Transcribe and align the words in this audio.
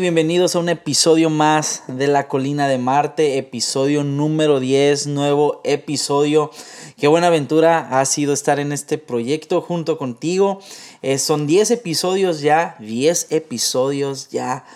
Bienvenidos 0.00 0.54
a 0.54 0.58
un 0.58 0.68
episodio 0.68 1.30
más 1.30 1.84
de 1.88 2.06
La 2.06 2.28
Colina 2.28 2.68
de 2.68 2.76
Marte, 2.76 3.38
episodio 3.38 4.04
número 4.04 4.60
10, 4.60 5.06
nuevo 5.06 5.62
episodio. 5.64 6.50
Qué 6.98 7.08
buena 7.08 7.28
aventura 7.28 7.88
ha 7.98 8.04
sido 8.04 8.34
estar 8.34 8.60
en 8.60 8.72
este 8.72 8.98
proyecto 8.98 9.62
junto 9.62 9.96
contigo. 9.96 10.60
Eh, 11.00 11.16
son 11.16 11.46
10 11.46 11.70
episodios 11.70 12.42
ya, 12.42 12.76
10 12.78 13.28
episodios 13.30 14.28
ya. 14.28 14.66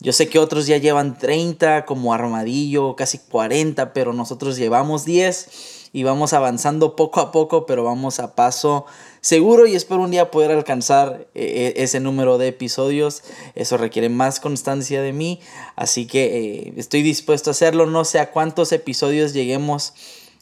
Yo 0.00 0.12
sé 0.12 0.28
que 0.28 0.40
otros 0.40 0.66
ya 0.66 0.78
llevan 0.78 1.18
30 1.18 1.84
como 1.84 2.12
Armadillo, 2.12 2.96
casi 2.96 3.18
40, 3.18 3.92
pero 3.92 4.12
nosotros 4.12 4.56
llevamos 4.56 5.04
10 5.04 5.90
y 5.92 6.02
vamos 6.02 6.32
avanzando 6.32 6.96
poco 6.96 7.20
a 7.20 7.30
poco, 7.30 7.66
pero 7.66 7.84
vamos 7.84 8.18
a 8.18 8.34
paso 8.34 8.86
seguro 9.24 9.66
y 9.66 9.74
espero 9.74 10.02
un 10.02 10.10
día 10.10 10.30
poder 10.30 10.50
alcanzar 10.50 11.26
eh, 11.34 11.72
eh, 11.74 11.74
ese 11.78 11.98
número 11.98 12.36
de 12.36 12.48
episodios. 12.48 13.22
Eso 13.54 13.78
requiere 13.78 14.10
más 14.10 14.38
constancia 14.38 15.00
de 15.00 15.14
mí, 15.14 15.40
así 15.76 16.06
que 16.06 16.24
eh, 16.24 16.74
estoy 16.76 17.00
dispuesto 17.00 17.48
a 17.48 17.52
hacerlo. 17.52 17.86
No 17.86 18.04
sé 18.04 18.18
a 18.18 18.32
cuántos 18.32 18.70
episodios 18.72 19.32
lleguemos 19.32 19.94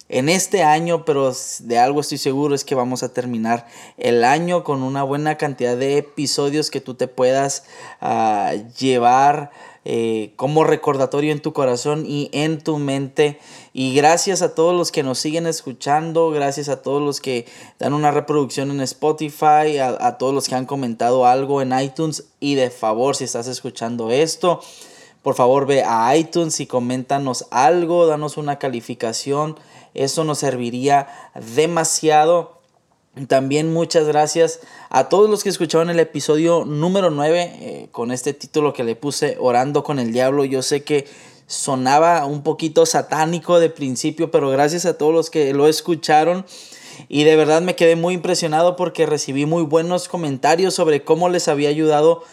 en 0.09 0.29
este 0.29 0.65
año, 0.65 1.05
pero 1.05 1.33
de 1.61 1.79
algo 1.79 2.01
estoy 2.01 2.19
seguro 2.19 2.57
es 2.57 2.65
que 2.65 2.75
vamos 2.75 3.05
a 3.05 3.13
terminar 3.13 3.69
el 3.99 4.25
año 4.25 4.65
con 4.65 4.83
una 4.83 5.05
buena 5.05 5.39
cantidad 5.39 5.77
de 5.77 5.99
episodios 5.99 6.69
que 6.69 6.81
tú 6.81 6.95
te 6.95 7.07
puedas 7.07 7.63
ah, 8.01 8.53
llevar 8.81 9.53
eh, 9.85 10.33
como 10.37 10.65
recordatorio 10.65 11.33
en 11.33 11.41
tu 11.41 11.53
corazón 11.53 12.05
y 12.07 12.31
en 12.33 12.61
tu 12.63 12.79
mente. 12.79 13.39
Y 13.73 13.95
gracias 13.95 14.43
a 14.43 14.55
todos 14.55 14.75
los 14.75 14.93
que 14.93 15.03
nos 15.03 15.19
siguen 15.19 15.47
escuchando, 15.47 16.31
gracias 16.31 16.69
a 16.69 16.83
todos 16.83 17.03
los 17.03 17.21
que 17.21 17.47
dan 17.79 17.93
una 17.93 18.11
reproducción 18.11 18.71
en 18.71 18.81
Spotify, 18.81 19.79
a, 19.79 19.97
a 20.01 20.19
todos 20.19 20.33
los 20.33 20.49
que 20.49 20.55
han 20.55 20.67
comentado 20.67 21.27
algo 21.27 21.63
en 21.63 21.79
iTunes 21.79 22.25
y 22.39 22.55
de 22.55 22.71
favor 22.71 23.17
si 23.17 23.25
estás 23.25 23.49
escuchando 23.49 24.11
esto. 24.11 24.61
Por 25.23 25.35
favor 25.35 25.67
ve 25.67 25.85
a 25.85 26.17
iTunes 26.17 26.59
y 26.61 26.67
coméntanos 26.67 27.47
algo, 27.51 28.07
danos 28.07 28.37
una 28.37 28.59
calificación. 28.59 29.57
Eso 29.95 30.25
nos 30.25 30.39
serviría 30.39 31.09
demasiado. 31.55 32.62
También 33.29 33.71
muchas 33.71 34.07
gracias 34.07 34.61
a 34.89 35.11
todos 35.11 35.29
los 35.29 35.43
que 35.43 35.51
escucharon 35.51 35.91
el 35.91 36.01
episodio 36.01 36.65
número 36.65 37.11
9 37.11 37.41
eh, 37.43 37.89
con 37.93 38.11
este 38.11 38.33
título 38.33 38.73
que 38.73 38.85
le 38.85 38.97
puse 38.97 39.37
Orando 39.39 39.85
con 39.85 39.99
el 39.99 40.15
Diablo. 40.15 40.47
Yo 40.47 40.63
sé 40.63 40.83
que 40.83 41.07
sonaba 41.47 42.25
un 42.25 42.43
poquito 42.43 42.87
satánico 42.87 43.61
de 43.61 43.69
principio, 43.69 44.31
pero 44.31 44.49
gracias 44.49 44.87
a 44.87 44.97
todos 44.97 45.13
los 45.13 45.29
que 45.29 45.53
lo 45.53 45.69
escucharon. 45.69 46.47
Y 47.11 47.25
de 47.25 47.37
verdad 47.37 47.61
me 47.61 47.77
quedé 47.77 47.97
muy 47.97 48.15
impresionado 48.15 48.77
porque 48.77 49.05
recibí 49.05 49.45
muy 49.45 49.63
buenos 49.63 50.09
comentarios 50.09 50.73
sobre 50.73 51.05
cómo 51.05 51.29
les 51.29 51.49
había 51.49 51.69
ayudado 51.69 52.25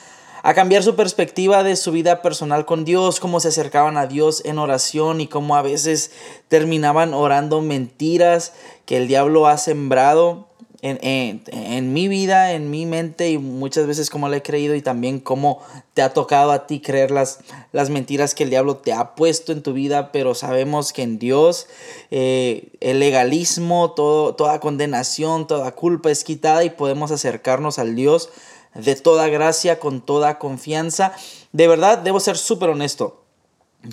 a 0.44 0.54
cambiar 0.54 0.84
su 0.84 0.96
perspectiva 0.96 1.64
de 1.64 1.76
su 1.76 1.92
vida 1.92 2.22
personal 2.22 2.66
con 2.66 2.86
Dios, 2.86 3.20
cómo 3.20 3.42
se 3.42 3.50
acercaban 3.50 3.98
a 3.98 4.08
Dios 4.08 4.44
en 4.46 4.58
oración 4.58 5.20
y 5.20 5.28
cómo 5.28 5.58
a 5.58 5.62
veces 5.62 6.12
terminaban 6.48 7.14
orando 7.14 7.60
mentiras 7.60 8.54
que 8.86 8.96
el 8.96 9.10
diablo 9.10 9.48
ha 9.48 9.58
sembrado 9.58 10.49
en, 10.82 11.94
mi 11.94 12.08
vida, 12.08 12.54
en 12.54 12.70
mi 12.72 12.86
mente 12.86 13.30
y 13.30 13.38
muchas 13.38 13.86
veces 13.86 14.10
como 14.10 14.30
le 14.30 14.38
he 14.38 14.42
creído 14.42 14.76
y 14.76 14.82
también 14.82 15.20
cómo 15.20 15.62
te 15.94 16.02
ha 16.02 16.14
tocado 16.14 16.52
a 16.52 16.68
ti 16.68 16.80
creer 16.80 17.12
las, 17.12 17.40
las 17.72 17.90
mentiras 17.90 18.34
que 18.34 18.44
el 18.44 18.50
diablo 18.50 18.78
te 18.78 18.94
ha 18.94 19.16
puesto 19.16 19.52
en 19.52 19.62
tu 19.62 19.74
vida, 19.74 20.12
pero 20.12 20.36
sabemos 20.36 20.94
que 20.94 21.04
en 21.04 21.20
Dios 21.20 21.68
eh, 22.12 22.70
el 22.80 23.00
legalismo, 23.00 23.92
todo, 23.92 24.36
toda 24.36 24.60
condenación, 24.60 25.48
toda 25.48 25.72
culpa 25.74 26.12
es 26.12 26.24
quitada 26.24 26.64
y 26.64 26.70
podemos 26.70 27.12
acercarnos 27.12 27.80
al 27.80 27.96
Dios 27.96 28.30
de 28.74 28.96
toda 28.96 29.28
gracia, 29.28 29.80
con 29.80 30.02
toda 30.02 30.40
confianza. 30.40 31.14
De 31.52 31.68
verdad, 31.68 31.98
debo 31.98 32.20
ser 32.20 32.38
súper 32.38 32.70
honesto. 32.70 33.19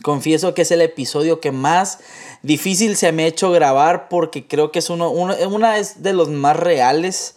Confieso 0.02 0.52
que 0.52 0.62
es 0.62 0.70
el 0.72 0.82
episodio 0.82 1.40
que 1.40 1.52
más 1.52 2.00
difícil 2.42 2.96
se 2.96 3.12
me 3.12 3.24
ha 3.24 3.28
hecho 3.28 3.52
grabar 3.52 4.08
porque 4.08 4.46
creo 4.46 4.72
que 4.72 4.80
es 4.80 4.90
uno, 4.90 5.10
una 5.10 5.78
es 5.78 6.02
de 6.02 6.12
los 6.12 6.28
más 6.28 6.56
reales 6.56 7.36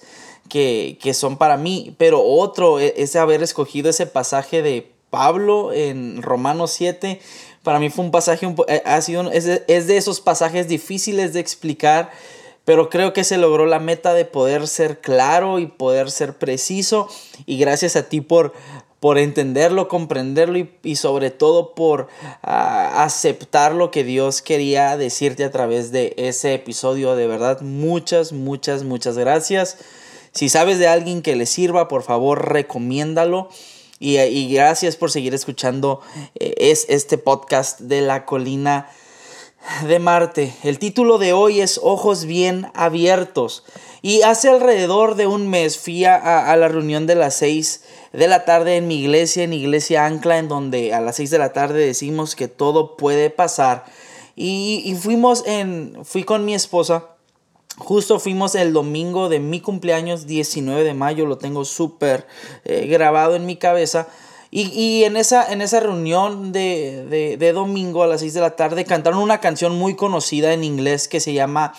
que, 0.49 0.97
que 1.01 1.13
son 1.13 1.37
para 1.37 1.57
mí, 1.57 1.95
pero 1.97 2.23
otro 2.23 2.79
e, 2.79 2.95
es 2.97 3.15
haber 3.15 3.43
escogido 3.43 3.89
ese 3.89 4.07
pasaje 4.07 4.63
de 4.63 4.91
Pablo 5.11 5.73
en 5.73 6.23
Romanos 6.23 6.71
7. 6.71 7.21
Para 7.61 7.79
mí 7.79 7.91
fue 7.91 8.05
un 8.05 8.11
pasaje, 8.11 8.47
eh, 8.67 8.81
ha 8.83 9.01
sido, 9.01 9.31
es 9.31 9.45
es 9.45 9.87
de 9.87 9.97
esos 9.97 10.19
pasajes 10.19 10.67
difíciles 10.67 11.33
de 11.33 11.39
explicar 11.39 12.11
pero 12.69 12.91
creo 12.91 13.13
que 13.13 13.23
se 13.23 13.39
logró 13.39 13.65
la 13.65 13.79
meta 13.79 14.13
de 14.13 14.25
poder 14.25 14.67
ser 14.67 15.01
claro 15.01 15.57
y 15.57 15.65
poder 15.65 16.11
ser 16.11 16.37
preciso 16.37 17.09
y 17.47 17.57
gracias 17.57 17.95
a 17.95 18.09
ti 18.09 18.21
por, 18.21 18.53
por 18.99 19.17
entenderlo, 19.17 19.87
comprenderlo 19.87 20.67
y, 20.83 20.95
sobre 20.97 21.31
todo 21.31 21.73
por 21.73 22.07
ah, 22.41 23.03
aceptar 23.03 23.73
lo 23.73 23.91
que 23.91 24.03
Dios 24.03 24.41
quería 24.41 24.97
decirte 24.97 25.45
a 25.45 25.51
través 25.51 25.91
de 25.91 26.13
ese 26.17 26.53
episodio. 26.53 27.15
De 27.15 27.27
verdad, 27.27 27.61
muchas, 27.61 28.33
muchas, 28.33 28.83
muchas 28.83 29.17
gracias. 29.17 29.77
Si 30.33 30.49
sabes 30.49 30.79
de 30.79 30.87
alguien 30.87 31.21
que 31.21 31.35
le 31.35 31.45
sirva, 31.45 31.87
por 31.87 32.03
favor, 32.03 32.49
recomiéndalo. 32.49 33.49
Y, 34.01 34.17
y 34.17 34.53
gracias 34.53 34.95
por 34.95 35.11
seguir 35.11 35.33
escuchando 35.33 36.01
eh, 36.35 36.53
es 36.57 36.85
este 36.87 37.17
podcast 37.17 37.81
de 37.81 38.01
la 38.01 38.25
colina 38.25 38.89
de 39.87 39.99
Marte. 39.99 40.53
El 40.63 40.79
título 40.79 41.17
de 41.17 41.33
hoy 41.33 41.61
es 41.61 41.79
Ojos 41.81 42.25
bien 42.25 42.67
abiertos. 42.73 43.63
Y 44.01 44.21
hace 44.21 44.49
alrededor 44.49 45.15
de 45.15 45.27
un 45.27 45.49
mes 45.49 45.77
fui 45.77 46.05
a, 46.05 46.55
la 46.55 46.67
reunión 46.67 47.05
de 47.05 47.15
las 47.15 47.35
seis 47.35 47.83
de 48.13 48.27
la 48.27 48.45
tarde 48.45 48.77
en 48.77 48.87
mi 48.87 48.95
iglesia, 49.01 49.43
en 49.43 49.53
Iglesia 49.53 50.05
Ancla, 50.05 50.37
en 50.37 50.47
donde 50.47 50.93
a 50.93 51.01
las 51.01 51.17
seis 51.17 51.29
de 51.29 51.37
la 51.37 51.53
tarde 51.53 51.85
decimos 51.85 52.35
que 52.35 52.47
todo 52.47 52.95
puede 52.95 53.29
pasar. 53.29 53.85
Y, 54.35 54.95
fuimos 55.01 55.45
en, 55.45 55.97
fui 56.03 56.23
con 56.23 56.45
mi 56.45 56.53
esposa. 56.53 57.15
Justo 57.77 58.19
fuimos 58.19 58.55
el 58.55 58.73
domingo 58.73 59.29
de 59.29 59.39
mi 59.39 59.61
cumpleaños, 59.61 60.27
19 60.27 60.83
de 60.83 60.93
mayo, 60.93 61.25
lo 61.25 61.37
tengo 61.37 61.65
súper 61.65 62.25
eh, 62.65 62.87
grabado 62.87 63.35
en 63.35 63.45
mi 63.45 63.57
cabeza. 63.57 64.07
Y, 64.51 65.03
en, 65.03 65.15
esa, 65.15 65.51
en 65.51 65.61
esa 65.61 65.79
reunión 65.79 66.51
de, 66.51 67.51
domingo 67.53 68.01
a 68.01 68.07
las 68.07 68.21
6 68.21 68.33
de 68.33 68.41
la 68.41 68.55
tarde 68.55 68.83
cantaron 68.83 69.19
una 69.19 69.39
canción 69.39 69.77
muy 69.77 69.95
conocida 69.95 70.53
en 70.53 70.63
inglés 70.63 71.07
que 71.07 71.19
se 71.19 71.33
llama, 71.33 71.73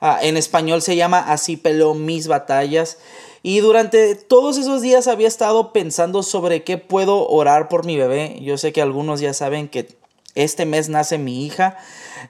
ah, 0.00 0.20
en 0.22 0.36
español 0.36 0.82
se 0.82 0.94
llama 0.94 1.18
Así 1.18 1.56
peló 1.56 1.94
mis 1.94 2.28
batallas. 2.28 2.98
Y 3.42 3.58
durante 3.58 4.14
todos 4.14 4.56
esos 4.56 4.82
días 4.82 5.08
había 5.08 5.26
estado 5.26 5.72
pensando 5.72 6.22
sobre 6.22 6.62
qué 6.62 6.78
puedo 6.78 7.26
orar 7.28 7.68
por 7.68 7.84
mi 7.84 7.96
bebé. 7.96 8.38
Yo 8.40 8.56
sé 8.56 8.72
que 8.72 8.82
algunos 8.82 9.20
ya 9.20 9.34
saben 9.34 9.68
que 9.68 9.88
este 10.36 10.64
mes 10.64 10.88
nace 10.88 11.18
mi 11.18 11.44
hija. 11.44 11.76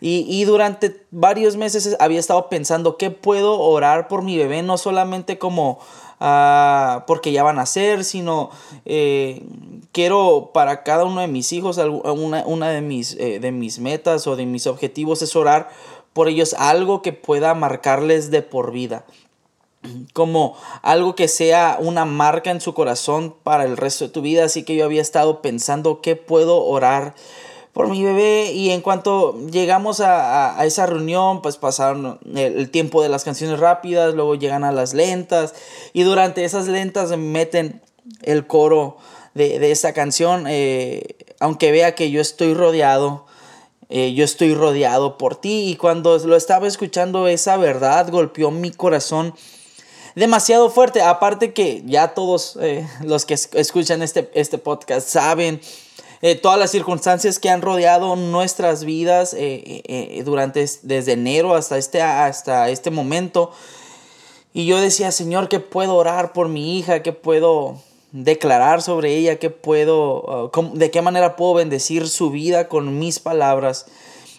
Y, 0.00 0.25
y, 0.26 0.44
durante 0.44 1.04
varios 1.10 1.56
meses 1.56 1.97
había 2.00 2.19
estado 2.19 2.48
pensando 2.48 2.97
qué 2.97 3.10
puedo 3.10 3.60
orar 3.60 4.08
por 4.08 4.22
mi 4.22 4.38
bebé, 4.38 4.62
no 4.62 4.78
solamente 4.78 5.36
como 5.36 5.81
Porque 7.06 7.32
ya 7.32 7.42
van 7.42 7.58
a 7.58 7.66
ser, 7.66 8.04
sino 8.04 8.50
eh, 8.84 9.42
quiero 9.92 10.50
para 10.54 10.82
cada 10.82 11.04
uno 11.04 11.20
de 11.20 11.28
mis 11.28 11.52
hijos, 11.52 11.78
una, 11.78 12.44
una 12.46 12.70
de, 12.70 12.80
mis, 12.80 13.14
eh, 13.14 13.40
de 13.40 13.50
mis 13.52 13.78
metas 13.78 14.26
o 14.26 14.36
de 14.36 14.46
mis 14.46 14.66
objetivos 14.66 15.22
es 15.22 15.34
orar 15.34 15.70
por 16.12 16.28
ellos 16.28 16.54
algo 16.58 17.02
que 17.02 17.12
pueda 17.12 17.54
marcarles 17.54 18.30
de 18.30 18.42
por 18.42 18.70
vida 18.70 19.04
como 20.12 20.56
algo 20.82 21.14
que 21.14 21.26
sea 21.28 21.76
una 21.80 22.04
marca 22.04 22.50
en 22.50 22.60
su 22.60 22.74
corazón 22.74 23.34
para 23.42 23.64
el 23.64 23.76
resto 23.76 24.06
de 24.06 24.12
tu 24.12 24.22
vida. 24.22 24.44
Así 24.44 24.62
que 24.62 24.76
yo 24.76 24.84
había 24.84 25.02
estado 25.02 25.42
pensando 25.42 26.00
qué 26.00 26.16
puedo 26.16 26.64
orar 26.64 27.14
por 27.72 27.88
mi 27.88 28.04
bebé 28.04 28.52
y 28.52 28.70
en 28.70 28.82
cuanto 28.82 29.38
llegamos 29.50 30.00
a, 30.00 30.62
esa 30.64 30.86
reunión 30.86 31.40
pues 31.40 31.56
pasaron 31.56 32.19
el, 32.34 32.70
tiempo 32.70 33.02
de 33.02 33.08
las 33.08 33.24
canciones 33.24 33.58
rápidas, 33.58 34.14
luego 34.14 34.34
llegan 34.34 34.64
a 34.64 34.72
las 34.72 34.92
lentas 34.92 35.54
y 35.92 36.02
durante 36.02 36.44
esas 36.44 36.69
lentas 36.69 37.16
meten 37.16 37.80
el 38.22 38.46
coro 38.46 38.98
de, 39.34 39.58
de 39.58 39.70
esa 39.70 39.94
canción, 39.94 40.44
eh, 40.48 41.16
aunque 41.40 41.72
vea 41.72 41.94
que 41.94 42.10
yo 42.10 42.20
estoy 42.20 42.52
rodeado, 42.52 43.24
eh, 43.88 44.12
yo 44.14 44.25
estoy 44.25 44.54
rodeado 44.54 45.16
por 45.16 45.36
ti 45.36 45.70
y 45.70 45.76
cuando 45.76 46.18
lo 46.18 46.36
estaba 46.36 46.66
escuchando 46.66 47.26
esa 47.28 47.56
verdad 47.56 48.10
golpeó 48.10 48.50
mi 48.50 48.70
corazón 48.70 49.34
demasiado 50.14 50.70
fuerte, 50.70 51.00
aparte 51.00 51.52
que 51.52 51.82
ya 51.86 52.14
todos 52.14 52.58
eh, 52.60 52.86
los 53.02 53.25
que 53.25 53.34
escuchan 53.34 54.02
este, 54.02 54.30
este 54.34 54.58
podcast 54.58 55.08
saben 55.08 55.60
eh, 56.24 56.36
todas 56.36 56.56
las 56.56 56.70
circunstancias 56.70 57.40
que 57.40 57.50
han 57.50 57.62
rodeado 57.62 58.14
nuestras 58.14 58.84
vidas 58.84 59.34
eh, 59.34 59.82
eh, 59.88 60.22
durante 60.24 60.64
desde 60.82 61.12
enero 61.14 61.56
hasta 61.56 61.78
este, 61.78 62.00
hasta 62.00 62.70
este 62.70 62.92
momento. 62.92 63.50
Y 64.54 64.66
yo 64.66 64.80
decía, 64.80 65.10
Señor, 65.10 65.48
¿qué 65.48 65.58
puedo 65.58 65.96
orar 65.96 66.32
por 66.32 66.48
mi 66.48 66.78
hija? 66.78 67.02
¿Qué 67.02 67.12
puedo 67.12 67.80
declarar 68.12 68.82
sobre 68.82 69.16
ella? 69.16 69.40
¿Qué 69.40 69.50
puedo, 69.50 70.50
uh, 70.54 70.78
de 70.78 70.92
qué 70.92 71.02
manera 71.02 71.34
puedo 71.34 71.54
bendecir 71.54 72.08
su 72.08 72.30
vida 72.30 72.68
con 72.68 73.00
mis 73.00 73.18
palabras? 73.18 73.86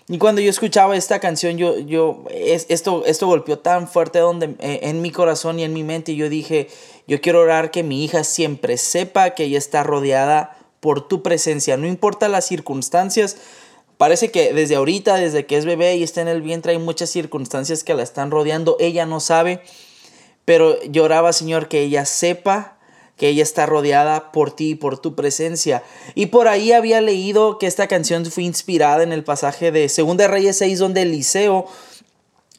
Y 0.08 0.20
cuando 0.20 0.40
yo 0.40 0.50
escuchaba 0.50 0.96
esta 0.96 1.20
canción, 1.20 1.58
yo, 1.58 1.80
yo, 1.80 2.24
esto, 2.30 3.04
esto 3.06 3.28
golpeó 3.28 3.60
tan 3.60 3.90
fuerte 3.90 4.20
donde, 4.20 4.56
en 4.60 5.02
mi 5.02 5.12
corazón 5.12 5.60
y 5.60 5.64
en 5.64 5.74
mi 5.74 5.84
mente. 5.84 6.14
Y 6.14 6.16
yo 6.16 6.30
dije, 6.30 6.70
yo 7.08 7.20
quiero 7.20 7.42
orar 7.42 7.72
que 7.72 7.84
mi 7.84 8.06
hija 8.06 8.24
siempre 8.24 8.78
sepa 8.78 9.32
que 9.32 9.46
ella 9.46 9.58
está 9.58 9.84
rodeada 9.84 10.63
por 10.84 11.08
tu 11.08 11.24
presencia. 11.24 11.78
No 11.78 11.88
importa 11.88 12.28
las 12.28 12.46
circunstancias, 12.46 13.38
Parece 13.98 14.32
que 14.32 14.54
desde 14.54 14.76
ahorita, 14.76 15.16
desde 15.16 15.46
que 15.46 15.56
es 15.56 15.66
bebé 15.66 15.96
y 15.96 16.04
está 16.04 16.20
en 16.20 16.28
el 16.28 16.42
vientre, 16.42 16.74
hay 16.74 16.78
muchas 16.78 17.10
circunstancias 17.10 17.86
que 17.86 17.94
la 17.94 18.04
están 18.04 18.32
rodeando. 18.32 18.76
Ella 18.80 19.06
no 19.06 19.22
sabe, 19.22 19.62
pero 20.44 20.82
lloraba, 20.84 21.32
Señor, 21.32 21.70
que 21.70 21.84
ella 21.84 22.04
sepa 22.04 22.78
que 23.18 23.30
ella 23.30 23.44
está 23.44 23.66
rodeada 23.66 24.32
por 24.32 24.52
ti 24.52 24.72
y 24.72 24.76
por 24.76 24.98
tu 24.98 25.16
presencia. 25.16 25.84
Y 26.16 26.26
por 26.26 26.48
ahí 26.48 26.72
había 26.72 27.00
leído 27.00 27.60
que 27.60 27.68
esta 27.68 27.88
canción 27.88 28.26
fue 28.26 28.44
inspirada 28.44 29.04
en 29.04 29.14
el 29.14 29.24
pasaje 29.24 29.72
de 29.72 29.88
2 29.88 30.18
Reyes 30.28 30.58
6, 30.58 30.80
donde 30.80 31.04
Eliseo 31.04 31.68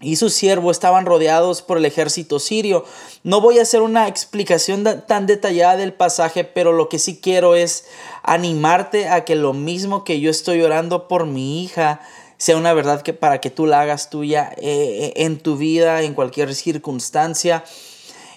y 0.01 0.17
su 0.17 0.29
siervo 0.29 0.71
estaban 0.71 1.07
rodeados 1.07 1.63
por 1.63 1.79
el 1.79 1.85
ejército 1.85 2.39
sirio. 2.39 2.85
No 3.23 3.41
voy 3.41 3.59
a 3.59 3.63
hacer 3.63 3.81
una 3.81 4.09
explicación 4.09 4.85
tan 5.07 5.27
detallada 5.27 5.77
del 5.77 5.93
pasaje, 5.93 6.45
pero 6.45 6.73
lo 6.73 6.89
que 6.89 6.99
sí 6.99 7.21
quiero 7.23 7.55
es 7.55 7.87
animarte 8.23 9.09
a 9.09 9.25
que 9.25 9.37
lo 9.37 9.53
mismo 9.53 10.05
que 10.05 10.21
yo 10.21 10.31
estoy 10.31 10.63
orando 10.63 11.09
por 11.09 11.27
mi 11.27 11.63
hija 11.63 12.01
sea 12.37 12.57
una 12.57 12.75
verdad 12.75 13.03
que 13.03 13.15
para 13.15 13.41
que 13.41 13.51
tú 13.51 13.67
la 13.67 13.81
hagas 13.81 14.11
tuya 14.11 14.53
eh, 14.59 15.13
en 15.17 15.39
tu 15.39 15.57
vida, 15.57 16.03
en 16.03 16.15
cualquier 16.15 16.55
circunstancia. 16.55 17.65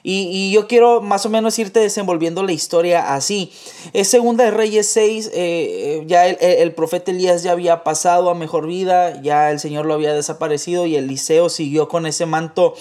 Y, 0.09 0.51
yo 0.51 0.69
quiero 0.69 1.01
más 1.01 1.25
o 1.25 1.30
menos 1.30 1.59
irte 1.59 1.81
desenvolviendo 1.81 2.42
la 2.42 2.54
historia 2.54 3.13
así. 3.13 3.51
Es 3.92 4.07
segunda 4.07 4.45
de 4.45 4.51
Reyes 4.51 4.88
6, 4.88 5.31
eh, 5.33 6.04
ya 6.07 6.25
el, 6.27 6.71
profeta 6.71 7.12
Elías 7.12 7.44
ya 7.44 7.51
había 7.51 7.83
pasado 7.83 8.30
a 8.30 8.33
mejor 8.33 8.68
vida, 8.68 9.21
ya 9.21 9.51
el 9.51 9.59
Señor 9.59 9.86
lo 9.86 9.94
había 9.94 10.13
desaparecido 10.13 10.86
y 10.86 10.95
Eliseo 10.95 11.50
siguió 11.50 11.89
con 11.89 12.06
ese 12.06 12.25
manto 12.25 12.75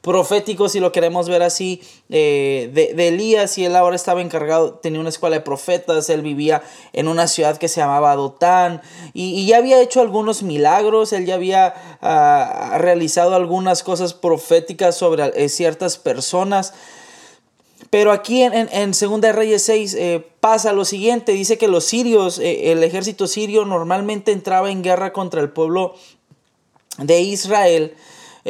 profético, 0.00 0.68
si 0.68 0.80
lo 0.80 0.92
queremos 0.92 1.28
ver 1.28 1.42
así, 1.42 1.82
eh, 2.08 2.70
de, 2.72 3.08
Elías, 3.08 3.58
y 3.58 3.64
él 3.64 3.74
ahora 3.74 3.96
estaba 3.96 4.20
encargado, 4.20 4.74
tenía 4.74 5.00
una 5.00 5.08
escuela 5.08 5.36
de 5.36 5.42
profetas, 5.42 6.08
él 6.08 6.22
vivía 6.22 6.62
en 6.92 7.08
una 7.08 7.26
ciudad 7.26 7.58
que 7.58 7.68
se 7.68 7.80
llamaba 7.80 8.14
Dotán, 8.14 8.80
y, 9.12 9.46
ya 9.46 9.56
había 9.56 9.80
hecho 9.80 10.00
algunos 10.00 10.42
milagros, 10.42 11.12
él 11.12 11.26
ya 11.26 11.34
había 11.34 11.74
ah, 12.00 12.76
realizado 12.78 13.34
algunas 13.34 13.82
cosas 13.82 14.14
proféticas 14.14 14.96
sobre 14.96 15.32
eh, 15.34 15.48
ciertas 15.48 15.98
personas. 15.98 16.74
Pero 17.90 18.12
aquí 18.12 18.42
en, 18.42 18.52
en, 18.54 18.92
Segunda 18.92 19.32
Reyes 19.32 19.62
6 19.62 19.94
eh, 19.94 20.26
pasa 20.40 20.72
lo 20.72 20.84
siguiente, 20.84 21.32
dice 21.32 21.56
que 21.56 21.68
los 21.68 21.84
sirios, 21.84 22.38
el 22.38 22.82
ejército 22.82 23.26
sirio 23.26 23.64
normalmente 23.64 24.30
entraba 24.30 24.70
en 24.70 24.82
guerra 24.82 25.12
contra 25.12 25.40
el 25.40 25.48
pueblo 25.48 25.94
de 26.98 27.20
Israel 27.20 27.94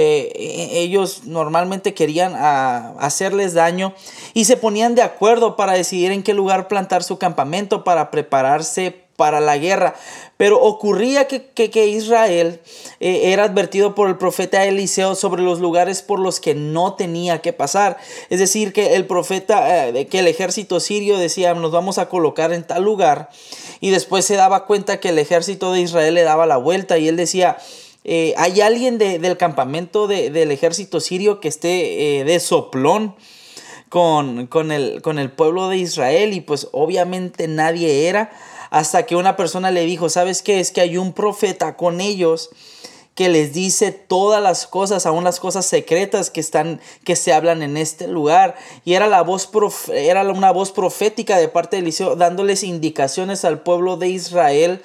eh, 0.01 0.31
e, 0.33 0.79
ellos 0.79 1.25
normalmente 1.25 1.93
querían 1.93 2.35
ah, 2.37 2.95
hacerles 3.01 3.53
daño 3.53 3.95
y 4.33 4.45
se 4.45 4.57
ponían 4.57 4.95
de 4.95 5.03
acuerdo 5.03 5.57
para 5.57 5.73
decidir 5.73 6.13
en 6.13 6.23
qué 6.23 6.35
lugar 6.35 6.69
plantar 6.69 7.03
su 7.03 7.19
campamento 7.19 7.83
para 7.83 8.13
prepararse 8.13 9.09
para 9.17 9.41
la 9.41 9.59
guerra. 9.59 9.97
Pero 10.37 10.63
ocurría 10.63 11.27
que, 11.27 11.87
Israel 11.89 12.61
eh, 13.01 13.33
era 13.33 13.43
advertido 13.43 13.97
por 13.97 14.09
el 14.09 14.17
profeta 14.17 14.65
Eliseo 14.65 15.17
sobre 15.17 15.43
los 15.43 15.59
lugares 15.59 16.03
por 16.03 16.21
los 16.21 16.39
que 16.39 16.55
no 16.55 16.95
tenía 16.95 17.41
que 17.43 17.53
pasar. 17.53 17.97
Es 18.31 18.39
decir, 18.39 18.73
que 18.73 18.95
el 18.95 19.05
profeta, 19.05 19.89
eh, 19.89 20.07
que 20.07 20.21
el 20.21 20.29
ejército 20.29 20.79
sirio 20.79 21.19
decía, 21.19 21.55
nos 21.55 21.73
vamos 21.73 21.99
a 21.99 22.09
colocar 22.09 22.53
en 22.53 22.63
tal 22.63 22.85
lugar. 22.85 23.31
Y 23.81 23.91
después 23.91 24.25
se 24.25 24.37
daba 24.37 24.65
cuenta 24.65 25.01
que 25.01 25.09
el 25.09 25.19
ejército 25.19 25.73
de 25.73 25.81
Israel 25.81 26.15
le 26.15 26.23
daba 26.23 26.47
la 26.47 26.57
vuelta 26.57 26.99
y 26.99 27.09
él 27.09 27.17
decía, 27.17 27.59
eh, 28.11 28.33
hay 28.39 28.63
alguien 28.63 28.97
del 28.97 29.37
campamento 29.37 30.07
del 30.07 30.51
ejército 30.51 30.99
sirio 30.99 31.41
que 31.41 31.49
esté 31.49 32.21
eh, 32.21 32.25
de 32.25 32.41
soplón 32.41 33.15
con, 33.91 34.49
el, 34.73 35.31
pueblo 35.37 35.69
de 35.69 35.77
Israel 35.77 36.33
y 36.33 36.41
pues 36.41 36.69
obviamente 36.73 37.49
nadie 37.49 38.09
era 38.09 38.31
hasta 38.71 39.05
que 39.05 39.15
una 39.15 39.37
persona 39.37 39.71
le 39.71 39.85
dijo, 39.85 40.09
¿sabes 40.09 40.41
qué? 40.41 40.59
Es 40.59 40.71
que 40.71 40.81
hay 40.81 40.97
un 40.97 41.13
profeta 41.13 41.77
con 41.77 42.01
ellos 42.01 42.49
que 43.15 43.29
les 43.29 43.53
dice 43.53 43.93
todas 43.93 44.43
las 44.43 44.67
cosas, 44.67 45.05
aún 45.05 45.23
las 45.23 45.39
cosas 45.39 45.67
secretas 45.67 46.31
que 46.31 46.41
están 46.41 46.81
que 47.05 47.15
se 47.15 47.35
hablan 47.35 47.63
en 47.63 47.77
este 47.77 48.09
lugar 48.09 48.55
y 48.87 48.95
era 48.95 49.07
la 49.07 49.21
voz 49.21 49.51
era 49.93 50.23
una 50.23 50.51
voz 50.51 50.73
profética 50.73 51.37
de 51.37 51.49
parte 51.49 51.77
de 51.77 51.83
Eliseo 51.83 52.17
dándoles 52.17 52.63
indicaciones 52.63 53.45
al 53.45 53.61
pueblo 53.61 53.99
de 53.99 54.09
Israel 54.09 54.81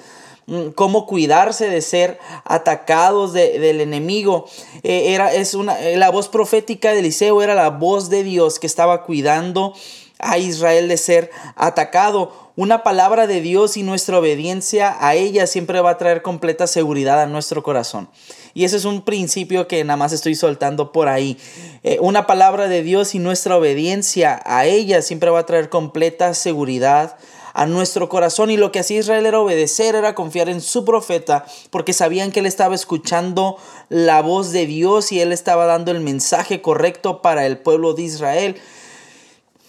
cómo 0.74 1.06
cuidarse 1.06 1.68
de 1.68 1.80
ser 1.80 2.18
atacados 2.44 3.32
del 3.32 3.80
enemigo. 3.80 4.46
Eh, 4.82 5.14
era, 5.14 5.32
es 5.32 5.54
una, 5.54 5.80
eh, 5.80 5.96
la 5.96 6.10
voz 6.10 6.28
profética 6.28 6.92
de 6.92 7.00
Eliseo 7.00 7.42
era 7.42 7.54
la 7.54 7.70
voz 7.70 8.10
de 8.10 8.22
Dios 8.22 8.58
que 8.58 8.66
estaba 8.66 9.04
cuidando 9.04 9.74
a 10.18 10.38
Israel 10.38 10.88
de 10.88 10.96
ser 10.96 11.30
atacado. 11.56 12.32
Una 12.56 12.84
palabra 12.84 13.26
de 13.26 13.40
Dios 13.40 13.76
y 13.76 13.82
nuestra 13.82 14.18
obediencia 14.18 14.96
a 15.00 15.16
ella 15.16 15.46
siempre 15.46 15.80
va 15.80 15.90
a 15.90 15.98
traer 15.98 16.22
completa 16.22 16.66
seguridad 16.66 17.20
a 17.20 17.26
nuestro 17.26 17.62
corazón. 17.62 18.08
Y 18.54 18.64
ese 18.64 18.76
es 18.76 18.84
un 18.84 19.02
principio 19.02 19.66
que 19.66 19.82
nada 19.82 19.96
más 19.96 20.12
estoy 20.12 20.36
soltando 20.36 20.92
por 20.92 21.08
ahí. 21.08 21.36
Eh, 21.82 21.98
una 22.00 22.26
palabra 22.26 22.68
de 22.68 22.82
Dios 22.82 23.16
y 23.16 23.18
nuestra 23.18 23.56
obediencia 23.56 24.40
a 24.44 24.66
ella 24.66 25.02
siempre 25.02 25.30
va 25.30 25.40
a 25.40 25.46
traer 25.46 25.68
completa 25.68 26.32
seguridad 26.34 27.16
a 27.54 27.66
nuestro 27.66 28.08
corazón. 28.08 28.50
Y 28.50 28.58
lo 28.58 28.70
que 28.70 28.80
hacía 28.80 29.00
Israel 29.00 29.24
era 29.24 29.40
obedecer, 29.40 29.94
era 29.94 30.14
confiar 30.14 30.50
en 30.50 30.60
su 30.60 30.84
profeta, 30.84 31.46
porque 31.70 31.94
sabían 31.94 32.32
que 32.32 32.40
él 32.40 32.46
estaba 32.46 32.74
escuchando 32.74 33.56
la 33.88 34.20
voz 34.20 34.52
de 34.52 34.66
Dios 34.66 35.12
y 35.12 35.20
él 35.20 35.32
estaba 35.32 35.64
dando 35.64 35.92
el 35.92 36.00
mensaje 36.00 36.60
correcto 36.60 37.22
para 37.22 37.46
el 37.46 37.56
pueblo 37.58 37.94
de 37.94 38.02
Israel. 38.02 38.56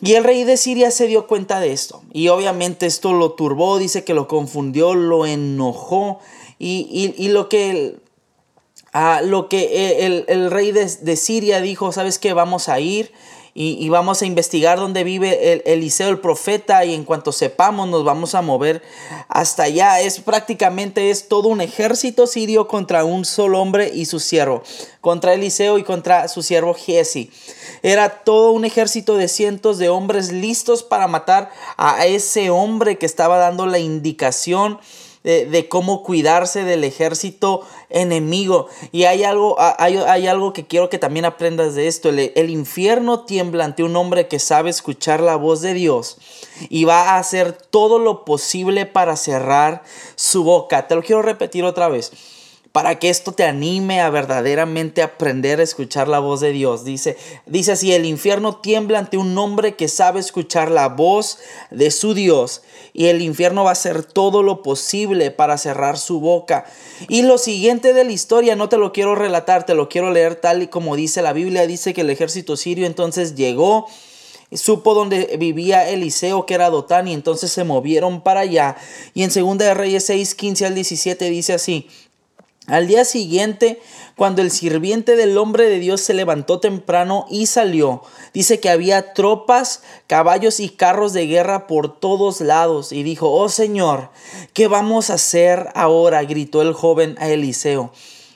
Y 0.01 0.13
el 0.13 0.23
rey 0.23 0.43
de 0.43 0.57
Siria 0.57 0.91
se 0.91 1.07
dio 1.07 1.25
cuenta 1.27 1.59
de 1.59 1.71
esto. 1.71 2.03
Y 2.11 2.27
obviamente 2.27 2.85
esto 2.85 3.13
lo 3.13 3.31
turbó, 3.31 3.77
dice 3.77 4.03
que 4.03 4.13
lo 4.13 4.27
confundió, 4.27 4.93
lo 4.93 5.25
enojó. 5.25 6.19
Y, 6.57 7.27
lo 7.29 7.49
que, 7.49 7.97
ah, 8.93 9.21
lo 9.23 9.47
que 9.49 10.05
el, 10.05 10.25
el 10.27 10.51
rey 10.51 10.71
de, 10.71 10.85
de, 10.85 11.15
Siria 11.15 11.61
dijo, 11.61 11.91
¿sabes 11.91 12.17
qué? 12.17 12.33
Vamos 12.33 12.69
a 12.69 12.79
ir 12.79 13.11
y, 13.57 13.87
vamos 13.87 14.21
a 14.21 14.25
investigar 14.25 14.77
dónde 14.77 15.05
vive 15.05 15.53
el, 15.53 15.63
Eliseo 15.65 16.09
el 16.09 16.19
profeta 16.19 16.83
y 16.83 16.93
en 16.93 17.05
cuanto 17.05 17.31
sepamos 17.31 17.87
nos 17.87 18.03
vamos 18.03 18.35
a 18.35 18.41
mover 18.41 18.83
hasta 19.29 19.63
allá. 19.63 20.01
Es 20.01 20.19
prácticamente 20.19 21.09
es 21.09 21.29
todo 21.29 21.47
un 21.47 21.61
ejército 21.61 22.27
sirio 22.27 22.67
contra 22.67 23.05
un 23.05 23.23
solo 23.23 23.61
hombre 23.61 23.89
y 23.93 24.07
su 24.07 24.19
siervo, 24.19 24.61
contra 24.99 25.33
Eliseo 25.33 25.77
y 25.77 25.83
contra 25.83 26.27
su 26.27 26.43
siervo 26.43 26.73
Giesi. 26.73 27.31
Era 27.81 28.23
todo 28.25 28.51
un 28.51 28.65
ejército 28.65 29.15
de 29.15 29.29
cientos 29.29 29.77
de 29.77 29.87
hombres 29.87 30.33
listos 30.33 30.83
para 30.83 31.07
matar 31.07 31.49
a 31.77 32.05
ese 32.05 32.49
hombre 32.49 32.97
que 32.97 33.05
estaba 33.05 33.37
dando 33.37 33.67
la 33.67 33.79
indicación 33.79 34.79
de, 35.25 35.67
cómo 35.67 36.03
cuidarse 36.03 36.63
del 36.63 36.83
ejército 36.83 37.61
enemigo. 37.89 38.67
Y 38.91 39.05
hay 39.05 39.23
algo, 39.23 39.55
hay, 39.59 39.97
hay 39.97 40.27
algo 40.27 40.53
que 40.53 40.67
quiero 40.67 40.89
que 40.89 40.99
también 40.99 41.25
aprendas 41.25 41.73
de 41.73 41.87
esto. 41.87 42.09
El, 42.09 42.31
el, 42.35 42.49
infierno 42.51 43.25
tiembla 43.25 43.65
ante 43.65 43.83
un 43.83 43.95
hombre 43.95 44.27
que 44.27 44.37
sabe 44.37 44.69
escuchar 44.69 45.21
la 45.21 45.35
voz 45.35 45.61
de 45.61 45.73
Dios 45.73 46.17
y 46.69 46.85
va 46.85 47.09
a 47.09 47.17
hacer 47.17 47.53
todo 47.53 47.97
lo 47.97 48.23
posible 48.23 48.85
para 48.85 49.15
cerrar 49.15 49.83
su 50.15 50.43
boca. 50.43 50.87
Te 50.87 50.93
lo 50.93 51.01
quiero 51.01 51.23
repetir 51.23 51.63
otra 51.63 51.89
vez 51.89 52.11
para 52.75 52.99
que 52.99 53.09
esto 53.09 53.31
te 53.31 53.45
anime 53.45 54.01
a 54.01 54.09
verdaderamente 54.09 55.01
aprender 55.01 55.61
a 55.61 55.63
escuchar 55.63 56.09
la 56.09 56.19
voz 56.19 56.41
de 56.41 56.51
Dios. 56.51 56.83
Dice, 56.83 57.15
dice 57.45 57.71
así, 57.71 57.93
el 57.93 58.03
infierno 58.03 58.57
tiembla 58.57 58.99
ante 58.99 59.15
un 59.15 59.37
hombre 59.37 59.77
que 59.77 59.87
sabe 59.87 60.19
escuchar 60.19 60.69
la 60.69 60.89
voz 60.89 61.37
de 61.71 61.89
su 61.89 62.13
Dios 62.13 62.63
y 62.91 63.05
el 63.05 63.21
infierno 63.21 63.63
va 63.63 63.69
a 63.69 63.71
hacer 63.71 64.03
todo 64.03 64.43
lo 64.43 64.61
posible 64.61 65.31
para 65.31 65.57
cerrar 65.57 65.97
su 65.97 66.19
boca. 66.19 66.65
Y 67.07 67.21
lo 67.21 67.37
siguiente 67.37 67.93
de 67.93 68.03
la 68.03 68.11
historia, 68.11 68.57
no 68.57 68.67
te 68.67 68.77
lo 68.77 68.91
quiero 68.91 69.15
relatar, 69.15 69.65
te 69.65 69.73
lo 69.73 69.87
quiero 69.87 70.11
leer 70.11 70.35
tal 70.35 70.61
y 70.61 70.67
como 70.67 70.97
dice 70.97 71.21
la 71.21 71.31
Biblia, 71.31 71.67
dice 71.67 71.93
que 71.93 72.01
el 72.01 72.09
ejército 72.09 72.57
sirio 72.57 72.87
entonces 72.87 73.35
llegó 73.35 73.87
supo 74.51 74.93
donde 74.93 75.37
vivía 75.37 75.89
Eliseo, 75.89 76.45
que 76.45 76.53
era 76.53 76.69
Dotán, 76.69 77.07
y 77.07 77.13
entonces 77.13 77.51
se 77.51 77.63
movieron 77.63 78.21
para 78.21 78.41
allá. 78.41 78.77
Y 79.13 79.23
en 79.23 79.31
2 79.33 79.57
de 79.57 79.73
Reyes 79.73 80.05
6, 80.05 80.35
15 80.35 80.65
al 80.65 80.75
17 80.75 81.29
dice 81.29 81.53
así, 81.53 81.87
al 82.67 82.87
día 82.87 83.05
siguiente, 83.05 83.79
cuando 84.15 84.41
el 84.41 84.49
sirviente 84.49 85.15
del 85.15 85.37
hombre 85.37 85.69
de 85.69 85.79
Dios 85.79 86.01
se 86.01 86.15
levantó 86.15 86.59
temprano 86.59 87.27
y 87.29 87.45
salió, 87.45 88.01
dice 88.33 88.59
que 88.59 88.69
había 88.69 89.13
tropas, 89.13 89.83
caballos 90.07 90.59
y 90.59 90.69
carros 90.69 91.13
de 91.13 91.27
guerra 91.27 91.67
por 91.67 91.99
todos 91.99 92.41
lados, 92.41 92.91
y 92.91 93.03
dijo, 93.03 93.31
oh 93.31 93.49
Señor, 93.49 94.09
¿qué 94.53 94.67
vamos 94.67 95.09
a 95.09 95.15
hacer 95.15 95.69
ahora? 95.75 96.23
gritó 96.23 96.61
el 96.63 96.73
joven 96.73 97.15
a 97.19 97.29
Eliseo. 97.29 97.91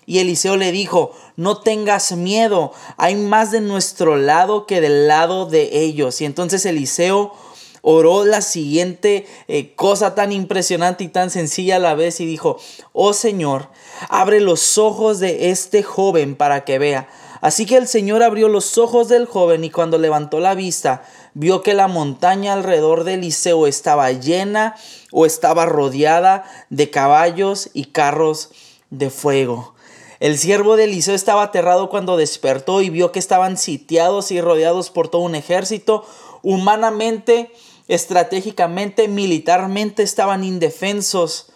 Y 0.06 0.20
Eliseo 0.20 0.58
le 0.58 0.72
dijo, 0.72 1.12
no 1.36 1.62
tengas 1.62 2.12
miedo, 2.12 2.72
hay 2.98 3.16
más 3.16 3.52
de 3.52 3.62
nuestro 3.62 4.16
lado 4.16 4.66
que 4.66 4.82
del 4.82 5.08
lado 5.08 5.46
de 5.46 5.84
ellos. 5.84 6.20
Y 6.22 6.26
entonces 6.26 6.66
Eliseo 6.66 7.34
oró 7.82 8.26
la 8.26 8.42
siguiente 8.42 9.26
eh, 9.48 9.74
cosa 9.76 10.16
tan 10.16 10.32
impresionante 10.32 11.04
y 11.04 11.08
tan 11.08 11.30
sencilla 11.30 11.78
a 11.78 11.80
la 11.80 11.96
vez 11.96 12.20
y 12.20 12.26
dijo, 12.26 12.60
oh 12.94 13.14
Señor, 13.14 13.70
abre 14.10 14.40
los 14.40 14.78
ojos 14.78 15.20
de 15.20 15.52
este 15.52 15.84
joven 15.84 16.36
para 16.36 16.66
que 16.66 16.80
vea. 16.80 17.08
Así 17.42 17.66
que 17.66 17.78
el 17.78 17.88
Señor 17.88 18.22
abrió 18.22 18.50
los 18.50 18.78
ojos 18.78 19.08
del 19.08 19.26
joven 19.26 19.64
y 19.64 19.70
cuando 19.70 19.98
levantó 19.98 20.40
la 20.40 20.56
vista, 20.56 21.04
vio 21.34 21.62
que 21.62 21.74
la 21.74 21.88
montaña 21.88 22.54
alrededor 22.54 23.06
de 23.06 23.14
Eliseo 23.14 23.66
estaba 23.66 24.12
llena 24.12 24.76
o 25.12 25.26
estaba 25.26 25.66
rodeada 25.66 26.44
de 26.70 26.90
caballos 26.90 27.70
y 27.74 27.86
carros 27.86 28.50
de 28.90 29.10
fuego. 29.10 29.74
El 30.20 30.38
siervo 30.38 30.76
de 30.76 30.84
Eliseo 30.84 31.16
estaba 31.16 31.44
aterrado 31.44 31.90
cuando 31.90 32.18
despertó 32.18 32.82
y 32.82 32.90
vio 32.90 33.14
que 33.14 33.20
estaban 33.20 33.58
sitiados 33.58 34.32
y 34.32 34.42
rodeados 34.42 34.90
por 34.90 35.08
todo 35.08 35.22
un 35.22 35.36
ejército. 35.36 36.06
Humanamente, 36.42 37.54
estratégicamente, 37.90 39.10
militarmente 39.10 40.04
estaban 40.04 40.46
indefensos. 40.46 41.52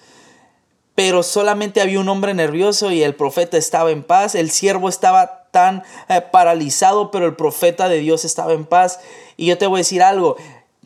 Pero 0.96 1.24
solamente 1.24 1.80
había 1.80 2.00
un 2.00 2.10
hombre 2.10 2.34
nervioso 2.34 2.92
y 2.92 3.02
el 3.02 3.16
profeta 3.16 3.58
estaba 3.58 3.92
en 3.92 4.04
paz. 4.04 4.36
El 4.36 4.52
siervo 4.52 4.90
estaba 4.90 5.48
tan 5.52 5.84
eh, 6.10 6.22
paralizado, 6.22 7.12
pero 7.12 7.26
el 7.26 7.36
profeta 7.36 7.88
de 7.88 8.00
Dios 8.00 8.26
estaba 8.26 8.54
en 8.54 8.66
paz. 8.66 9.00
Y 9.38 9.46
yo 9.46 9.58
te 9.58 9.68
voy 9.68 9.78
a 9.78 9.86
decir 9.86 10.04
algo, 10.04 10.36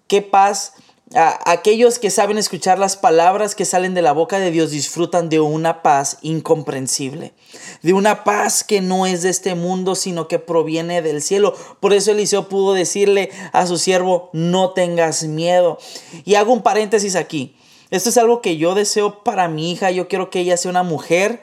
qué 0.07 0.21
paz 0.21 0.73
aquellos 1.15 1.99
que 1.99 2.09
saben 2.09 2.37
escuchar 2.37 2.79
las 2.79 2.97
palabras 2.97 3.55
que 3.55 3.65
salen 3.65 3.93
de 3.93 4.01
la 4.01 4.11
boca 4.11 4.39
de 4.39 4.51
Dios 4.51 4.71
disfrutan 4.71 5.29
de 5.29 5.39
una 5.39 5.81
paz 5.81 6.17
incomprensible, 6.21 7.33
de 7.81 7.93
una 7.93 8.23
paz 8.23 8.63
que 8.63 8.81
no 8.81 9.05
es 9.05 9.21
de 9.21 9.29
este 9.29 9.55
mundo, 9.55 9.95
sino 9.95 10.27
que 10.27 10.39
proviene 10.39 11.01
del 11.01 11.21
cielo. 11.21 11.55
Por 11.79 11.93
eso 11.93 12.11
Eliseo 12.11 12.49
pudo 12.49 12.73
decirle 12.73 13.29
a 13.53 13.65
su 13.67 13.77
siervo, 13.77 14.29
no 14.33 14.71
tengas 14.71 15.23
miedo. 15.23 15.77
Y 16.25 16.35
hago 16.35 16.51
un 16.51 16.61
paréntesis 16.61 17.15
aquí. 17.15 17.55
Esto 17.89 18.09
es 18.09 18.17
algo 18.17 18.41
que 18.41 18.57
yo 18.57 18.75
deseo 18.75 19.23
para 19.23 19.47
mi 19.47 19.71
hija. 19.71 19.91
Yo 19.91 20.09
quiero 20.09 20.29
que 20.29 20.41
ella 20.41 20.57
sea 20.57 20.71
una 20.71 20.83
mujer 20.83 21.41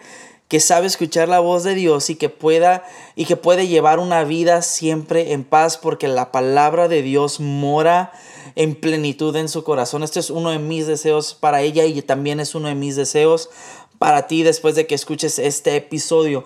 que 0.49 0.61
sabe 0.61 0.87
escuchar 0.87 1.29
la 1.29 1.41
voz 1.41 1.65
de 1.65 1.75
Dios 1.75 2.11
y 2.11 2.17
que 2.17 2.29
pueda 2.29 2.85
y 3.17 3.25
que 3.25 3.37
puede 3.37 3.67
llevar 3.67 3.99
una 3.99 4.25
vida 4.25 4.61
siempre 4.61 5.33
en 5.33 5.43
paz 5.43 5.79
porque 5.79 6.07
la 6.07 6.33
palabra 6.33 6.87
de 6.87 7.01
Dios 7.01 7.41
mora 7.41 8.13
en 8.57 8.75
plenitud 8.75 9.35
en 9.37 9.49
su 9.49 9.65
corazón. 9.65 10.03
Este 10.03 10.21
es 10.21 10.31
uno 10.31 10.51
de 10.51 10.59
mis 10.59 10.87
deseos 10.87 11.35
para 11.35 11.63
ella 11.63 11.85
y 11.85 12.01
también 12.03 12.41
es 12.41 12.55
uno 12.55 12.69
de 12.69 12.75
mis 12.75 12.97
deseos 12.97 13.51
para 13.99 14.27
ti 14.27 14.43
después 14.43 14.75
de 14.75 14.87
que 14.87 14.95
escuches 14.95 15.39
este 15.39 15.77
episodio. 15.77 16.45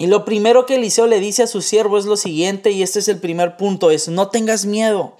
Y 0.00 0.06
lo 0.06 0.24
primero 0.24 0.64
que 0.64 0.76
Eliseo 0.76 1.08
le 1.08 1.18
dice 1.18 1.42
a 1.42 1.48
su 1.48 1.60
siervo 1.60 1.98
es 1.98 2.04
lo 2.04 2.16
siguiente, 2.16 2.70
y 2.70 2.84
este 2.84 3.00
es 3.00 3.08
el 3.08 3.18
primer 3.18 3.56
punto, 3.56 3.90
es 3.90 4.06
no 4.06 4.28
tengas 4.28 4.64
miedo, 4.64 5.16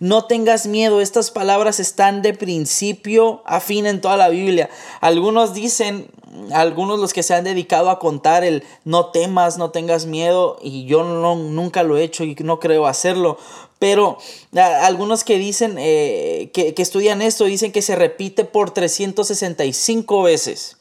no 0.00 0.24
tengas 0.24 0.66
miedo. 0.66 1.02
Estas 1.02 1.30
palabras 1.30 1.78
están 1.78 2.22
de 2.22 2.32
principio 2.32 3.42
a 3.44 3.60
fin 3.60 3.84
en 3.84 4.00
toda 4.00 4.16
la 4.16 4.30
Biblia. 4.30 4.70
Algunos 5.02 5.52
dicen, 5.52 6.08
algunos 6.52 6.98
los 7.00 7.12
que 7.12 7.22
se 7.22 7.34
han 7.34 7.44
dedicado 7.44 7.90
a 7.90 7.98
contar 7.98 8.44
el 8.44 8.64
no 8.84 9.10
temas, 9.10 9.58
no 9.58 9.72
tengas 9.72 10.06
miedo, 10.06 10.58
y 10.62 10.86
yo 10.86 11.04
nunca 11.04 11.82
lo 11.82 11.98
he 11.98 12.02
hecho 12.02 12.24
y 12.24 12.34
no 12.40 12.60
creo 12.60 12.86
hacerlo, 12.86 13.36
pero 13.78 14.18
algunos 14.54 15.24
que 15.24 15.38
dicen, 15.38 15.76
eh, 15.78 16.50
que, 16.52 16.74
que 16.74 16.82
estudian 16.82 17.22
esto, 17.22 17.44
dicen 17.44 17.72
que 17.72 17.82
se 17.82 17.96
repite 17.96 18.44
por 18.44 18.72
365 18.72 20.22
veces 20.22 20.76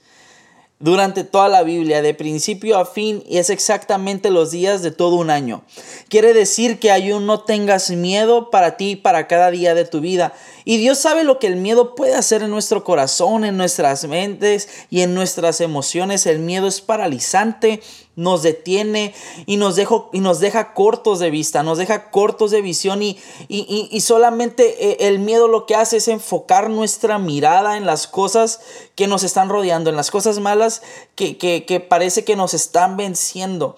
durante 0.84 1.24
toda 1.24 1.48
la 1.48 1.64
Biblia, 1.64 2.02
de 2.02 2.14
principio 2.14 2.78
a 2.78 2.86
fin, 2.86 3.24
y 3.26 3.38
es 3.38 3.50
exactamente 3.50 4.30
los 4.30 4.52
días 4.52 4.82
de 4.82 4.92
todo 4.92 5.16
un 5.16 5.30
año. 5.30 5.64
Quiere 6.10 6.34
decir 6.34 6.78
que 6.78 6.92
hay 6.92 7.14
un 7.14 7.26
no 7.26 7.40
tengas 7.40 7.90
miedo 7.92 8.50
para 8.50 8.76
ti, 8.76 8.98
para 8.98 9.28
cada 9.30 9.50
día 9.50 9.76
de 9.76 9.86
tu 9.86 10.02
vida. 10.02 10.34
Y 10.66 10.76
Dios 10.76 10.98
sabe 10.98 11.24
lo 11.24 11.40
que 11.40 11.48
el 11.48 11.56
miedo 11.56 11.96
puede 11.96 12.16
hacer 12.16 12.44
en 12.44 12.50
nuestro 12.50 12.84
corazón, 12.84 13.46
en 13.46 13.56
nuestras 13.56 14.04
mentes 14.10 14.68
y 14.90 15.04
en 15.04 15.14
nuestras 15.14 15.62
emociones. 15.62 16.26
El 16.26 16.40
miedo 16.40 16.68
es 16.68 16.82
paralizante, 16.82 17.82
nos 18.16 18.44
detiene 18.44 19.14
y 19.46 19.58
nos, 19.58 19.80
y 20.12 20.20
nos 20.20 20.40
deja 20.40 20.74
cortos 20.74 21.20
de 21.20 21.32
vista, 21.32 21.64
nos 21.64 21.78
deja 21.78 22.12
cortos 22.12 22.52
de 22.52 22.62
visión 22.62 23.02
y, 23.02 23.18
y, 23.48 24.02
solamente 24.02 24.92
eh, 24.92 25.08
el 25.08 25.20
miedo 25.20 25.48
lo 25.48 25.66
que 25.66 25.76
hace 25.76 25.98
es 25.98 26.08
enfocar 26.08 26.70
nuestra 26.70 27.18
mirada 27.18 27.78
en 27.78 27.86
las 27.86 28.08
cosas 28.08 28.62
que 28.96 29.08
nos 29.08 29.24
están 29.24 29.50
rodeando, 29.50 29.90
en 29.90 29.96
las 29.96 30.12
cosas 30.12 30.40
malas 30.40 30.82
que, 31.16 31.38
que, 31.38 31.66
que 31.66 31.80
parece 31.80 32.24
que 32.24 32.36
nos 32.36 32.54
están 32.54 32.98
venciendo. 32.98 33.76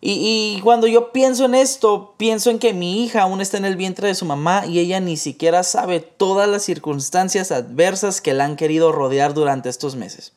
Y, 0.00 0.60
cuando 0.62 0.86
yo 0.86 1.10
pienso 1.10 1.44
en 1.44 1.56
esto, 1.56 2.14
pienso 2.18 2.50
en 2.50 2.60
que 2.60 2.72
mi 2.72 3.02
hija 3.02 3.22
aún 3.22 3.40
está 3.40 3.56
en 3.56 3.64
el 3.64 3.74
vientre 3.74 4.06
de 4.06 4.14
su 4.14 4.26
mamá 4.26 4.64
y 4.64 4.78
ella 4.78 5.00
ni 5.00 5.16
siquiera 5.16 5.64
sabe 5.64 5.98
todas 5.98 6.48
las 6.48 6.62
circunstancias 6.62 7.50
adversas 7.50 8.20
que 8.20 8.32
la 8.32 8.44
han 8.44 8.54
querido 8.54 8.92
rodear 8.92 9.34
durante 9.34 9.68
estos 9.68 9.96
meses. 9.96 10.34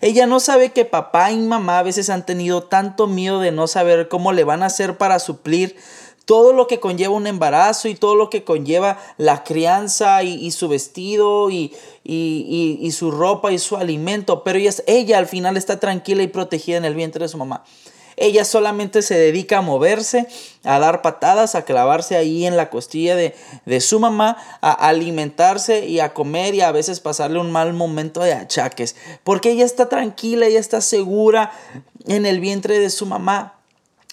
Ella 0.00 0.26
no 0.26 0.40
sabe 0.40 0.72
que 0.72 0.84
papá 0.84 1.30
y 1.32 1.38
mamá 1.38 1.78
a 1.78 1.82
veces 1.82 2.10
han 2.10 2.26
tenido 2.26 2.62
tanto 2.62 3.06
miedo 3.06 3.40
de 3.40 3.52
no 3.52 3.66
saber 3.66 4.08
cómo 4.08 4.32
le 4.32 4.44
van 4.44 4.62
a 4.62 4.66
hacer 4.66 4.96
para 4.96 5.18
suplir 5.18 5.76
todo 6.28 6.52
lo 6.52 6.66
que 6.66 6.78
conlleva 6.78 7.14
un 7.14 7.26
embarazo 7.26 7.88
y 7.88 7.94
todo 7.94 8.14
lo 8.14 8.28
que 8.28 8.44
conlleva 8.44 8.98
la 9.16 9.44
crianza 9.44 10.22
y, 10.22 10.50
su 10.50 10.68
vestido 10.68 11.48
y, 11.50 11.72
su 12.92 13.10
ropa 13.10 13.50
y 13.50 13.58
su 13.58 13.78
alimento. 13.78 14.44
Pero 14.44 14.58
ella 14.86 15.16
al 15.16 15.26
final 15.26 15.56
está 15.56 15.80
tranquila 15.80 16.22
y 16.22 16.26
protegida 16.26 16.76
en 16.76 16.84
el 16.84 16.94
vientre 16.94 17.24
de 17.24 17.28
su 17.28 17.38
mamá. 17.38 17.64
Ella 18.20 18.44
solamente 18.44 19.02
se 19.02 19.18
dedica 19.18 19.58
a 19.58 19.62
moverse, 19.62 20.26
a 20.64 20.78
dar 20.78 21.02
patadas, 21.02 21.54
a 21.54 21.64
clavarse 21.64 22.16
ahí 22.16 22.46
en 22.46 22.56
la 22.56 22.70
costilla 22.70 23.16
de, 23.16 23.80
su 23.80 24.00
mamá, 24.00 24.36
a 24.60 24.72
alimentarse 24.72 25.86
y 25.86 26.00
a 26.00 26.14
comer 26.14 26.54
y 26.54 26.60
a 26.60 26.72
veces 26.72 27.00
pasarle 27.00 27.38
un 27.38 27.50
mal 27.50 27.72
momento 27.72 28.20
de 28.20 28.32
achaques. 28.32 28.96
Porque 29.24 29.50
ella 29.50 29.64
está 29.64 29.88
tranquila, 29.88 30.46
ella 30.46 30.60
está 30.60 30.80
segura 30.80 31.52
en 32.06 32.26
el 32.26 32.40
vientre 32.40 32.78
de 32.78 32.90
su 32.90 33.06
mamá. 33.06 33.54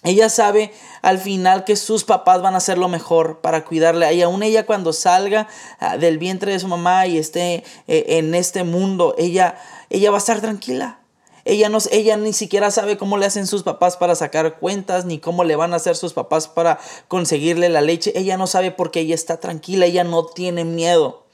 Ella 0.04 0.30
sabe 0.30 0.72
al 1.02 1.18
final 1.18 1.64
que 1.64 1.76
sus 1.76 2.04
papás 2.04 2.42
van 2.42 2.54
a 2.54 2.58
hacer 2.58 2.78
lo 2.78 2.88
mejor 2.88 3.40
para 3.40 3.66
cuidarle. 3.66 4.14
Y 4.14 4.22
aún 4.22 4.44
ella 4.44 4.68
cuando 4.68 4.94
salga 4.94 5.48
ah, 5.80 5.98
del 5.98 6.20
vientre 6.20 6.52
de 6.52 6.60
su 6.60 6.68
mamá 6.68 7.08
y 7.08 7.18
esté 7.18 7.64
eh, 7.88 8.06
en 8.10 8.36
este 8.36 8.64
mundo, 8.64 9.16
ella, 9.18 9.58
ella 9.90 10.12
va 10.12 10.18
a 10.18 10.20
estar 10.20 10.42
tranquila. 10.42 11.00
Ella, 11.46 11.70
no, 11.70 11.78
ella 11.92 12.18
ni 12.18 12.34
siquiera 12.34 12.72
sabe 12.72 12.98
cómo 12.98 13.18
le 13.18 13.28
hacen 13.28 13.46
sus 13.46 13.62
papás 13.62 13.98
para 13.98 14.16
sacar 14.16 14.58
cuentas, 14.60 15.06
ni 15.06 15.20
cómo 15.20 15.44
le 15.44 15.56
van 15.56 15.74
a 15.74 15.76
hacer 15.76 15.96
sus 15.96 16.14
papás 16.14 16.48
para 16.48 16.80
conseguirle 17.08 17.70
la 17.70 17.82
leche. 17.82 18.12
Ella 18.16 18.36
no 18.36 18.48
sabe 18.48 18.72
porque 18.72 19.02
ella 19.02 19.14
está 19.14 19.40
tranquila, 19.40 19.86
ella 19.86 20.04
no 20.04 20.26
tiene 20.26 20.66
miedo. 20.66 21.26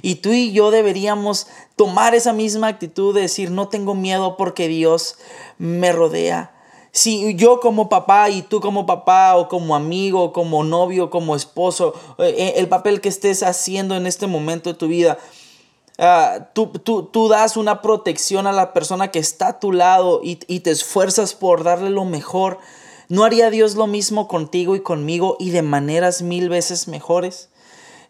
Y 0.00 0.16
tú 0.16 0.32
y 0.32 0.52
yo 0.52 0.70
deberíamos 0.70 1.46
tomar 1.76 2.14
esa 2.14 2.32
misma 2.32 2.68
actitud 2.68 3.14
de 3.14 3.20
decir, 3.20 3.50
no 3.50 3.68
tengo 3.68 3.94
miedo 3.94 4.38
porque 4.38 4.66
Dios 4.66 5.18
me 5.58 5.92
rodea. 5.92 6.54
Si 6.90 7.34
yo 7.34 7.60
como 7.60 7.88
papá 7.88 8.30
y 8.30 8.42
tú 8.42 8.60
como 8.60 8.86
papá 8.86 9.36
o 9.36 9.48
como 9.48 9.74
amigo, 9.74 10.32
como 10.32 10.64
novio, 10.64 11.10
como 11.10 11.36
esposo, 11.36 11.92
eh, 12.18 12.34
eh, 12.38 12.54
el 12.56 12.68
papel 12.68 13.00
que 13.00 13.08
estés 13.08 13.42
haciendo 13.42 13.96
en 13.96 14.06
este 14.06 14.26
momento 14.26 14.72
de 14.72 14.78
tu 14.78 14.86
vida, 14.86 15.18
Ah, 15.98 16.48
tú, 16.54 16.66
tú, 16.68 17.28
das 17.28 17.56
una 17.56 17.80
protección 17.80 18.48
a 18.48 18.52
la 18.52 18.72
persona 18.72 19.12
que 19.12 19.20
está 19.20 19.48
a 19.48 19.60
tu 19.60 19.70
lado 19.70 20.20
y, 20.24 20.36
te 20.36 20.70
esfuerzas 20.70 21.34
por 21.34 21.62
darle 21.62 21.90
lo 21.90 22.04
mejor, 22.04 22.58
¿no 23.08 23.22
haría 23.22 23.50
Dios 23.50 23.76
lo 23.76 23.86
mismo 23.86 24.26
contigo 24.26 24.74
y 24.74 24.80
conmigo 24.80 25.36
y 25.38 25.50
de 25.50 25.62
maneras 25.62 26.22
mil 26.22 26.48
veces 26.48 26.88
mejores? 26.88 27.48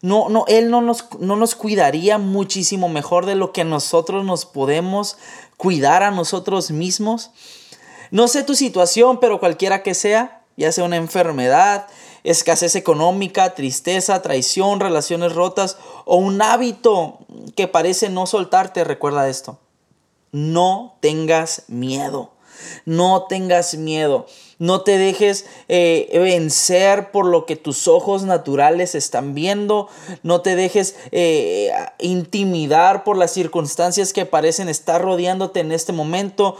No, 0.01 0.29
no, 0.29 0.45
Él 0.47 0.71
no 0.71 0.81
nos, 0.81 1.05
no 1.19 1.35
nos 1.35 1.55
cuidaría 1.55 2.17
muchísimo 2.17 2.89
mejor 2.89 3.27
de 3.27 3.35
lo 3.35 3.53
que 3.53 3.63
nosotros 3.63 4.25
nos 4.25 4.45
podemos 4.45 5.17
cuidar 5.57 6.01
a 6.01 6.11
nosotros 6.11 6.71
mismos. 6.71 7.31
No 8.09 8.27
sé 8.27 8.43
tu 8.43 8.55
situación, 8.55 9.19
pero 9.19 9.39
cualquiera 9.39 9.83
que 9.83 9.93
sea, 9.93 10.43
ya 10.57 10.71
sea 10.71 10.83
una 10.85 10.97
enfermedad, 10.97 11.87
escasez 12.25 12.75
económica, 12.75 13.53
tristeza, 13.53 14.21
traición, 14.21 14.79
relaciones 14.79 15.33
rotas 15.33 15.77
o 16.05 16.17
un 16.17 16.41
hábito 16.41 17.19
que 17.55 17.67
parece 17.67 18.09
no 18.09 18.25
soltarte, 18.25 18.83
recuerda 18.83 19.29
esto. 19.29 19.59
No 20.31 20.97
tengas 20.99 21.63
miedo. 21.67 22.31
No 22.85 23.23
tengas 23.23 23.75
miedo. 23.75 24.25
No 24.57 24.81
te 24.81 24.97
dejes 24.97 25.45
eh, 25.67 26.09
vencer 26.13 27.11
por 27.11 27.25
lo 27.25 27.45
que 27.45 27.55
tus 27.55 27.87
ojos 27.87 28.23
naturales 28.23 28.95
están 28.95 29.33
viendo. 29.33 29.89
No 30.23 30.41
te 30.41 30.55
dejes 30.55 30.95
eh, 31.11 31.71
intimidar 31.99 33.03
por 33.03 33.17
las 33.17 33.31
circunstancias 33.31 34.13
que 34.13 34.25
parecen 34.25 34.69
estar 34.69 35.01
rodeándote 35.01 35.59
en 35.59 35.71
este 35.71 35.91
momento. 35.91 36.57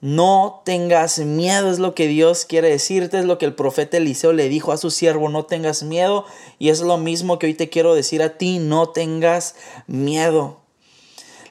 No 0.00 0.62
tengas 0.64 1.18
miedo, 1.18 1.70
es 1.70 1.78
lo 1.78 1.94
que 1.94 2.06
Dios 2.06 2.44
quiere 2.44 2.68
decirte, 2.68 3.18
es 3.18 3.24
lo 3.24 3.38
que 3.38 3.46
el 3.46 3.54
profeta 3.54 3.96
Eliseo 3.96 4.32
le 4.32 4.48
dijo 4.48 4.72
a 4.72 4.76
su 4.76 4.90
siervo, 4.90 5.28
no 5.28 5.46
tengas 5.46 5.82
miedo. 5.82 6.26
Y 6.58 6.68
es 6.68 6.80
lo 6.80 6.98
mismo 6.98 7.38
que 7.38 7.46
hoy 7.46 7.54
te 7.54 7.70
quiero 7.70 7.94
decir 7.94 8.22
a 8.22 8.36
ti, 8.36 8.58
no 8.58 8.90
tengas 8.90 9.54
miedo. 9.86 10.60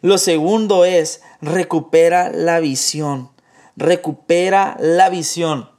Lo 0.02 0.18
segundo 0.18 0.86
es, 0.86 1.22
recupera 1.42 2.30
la 2.30 2.60
visión, 2.60 3.32
recupera 3.76 4.78
la 4.80 5.10
visión. 5.10 5.73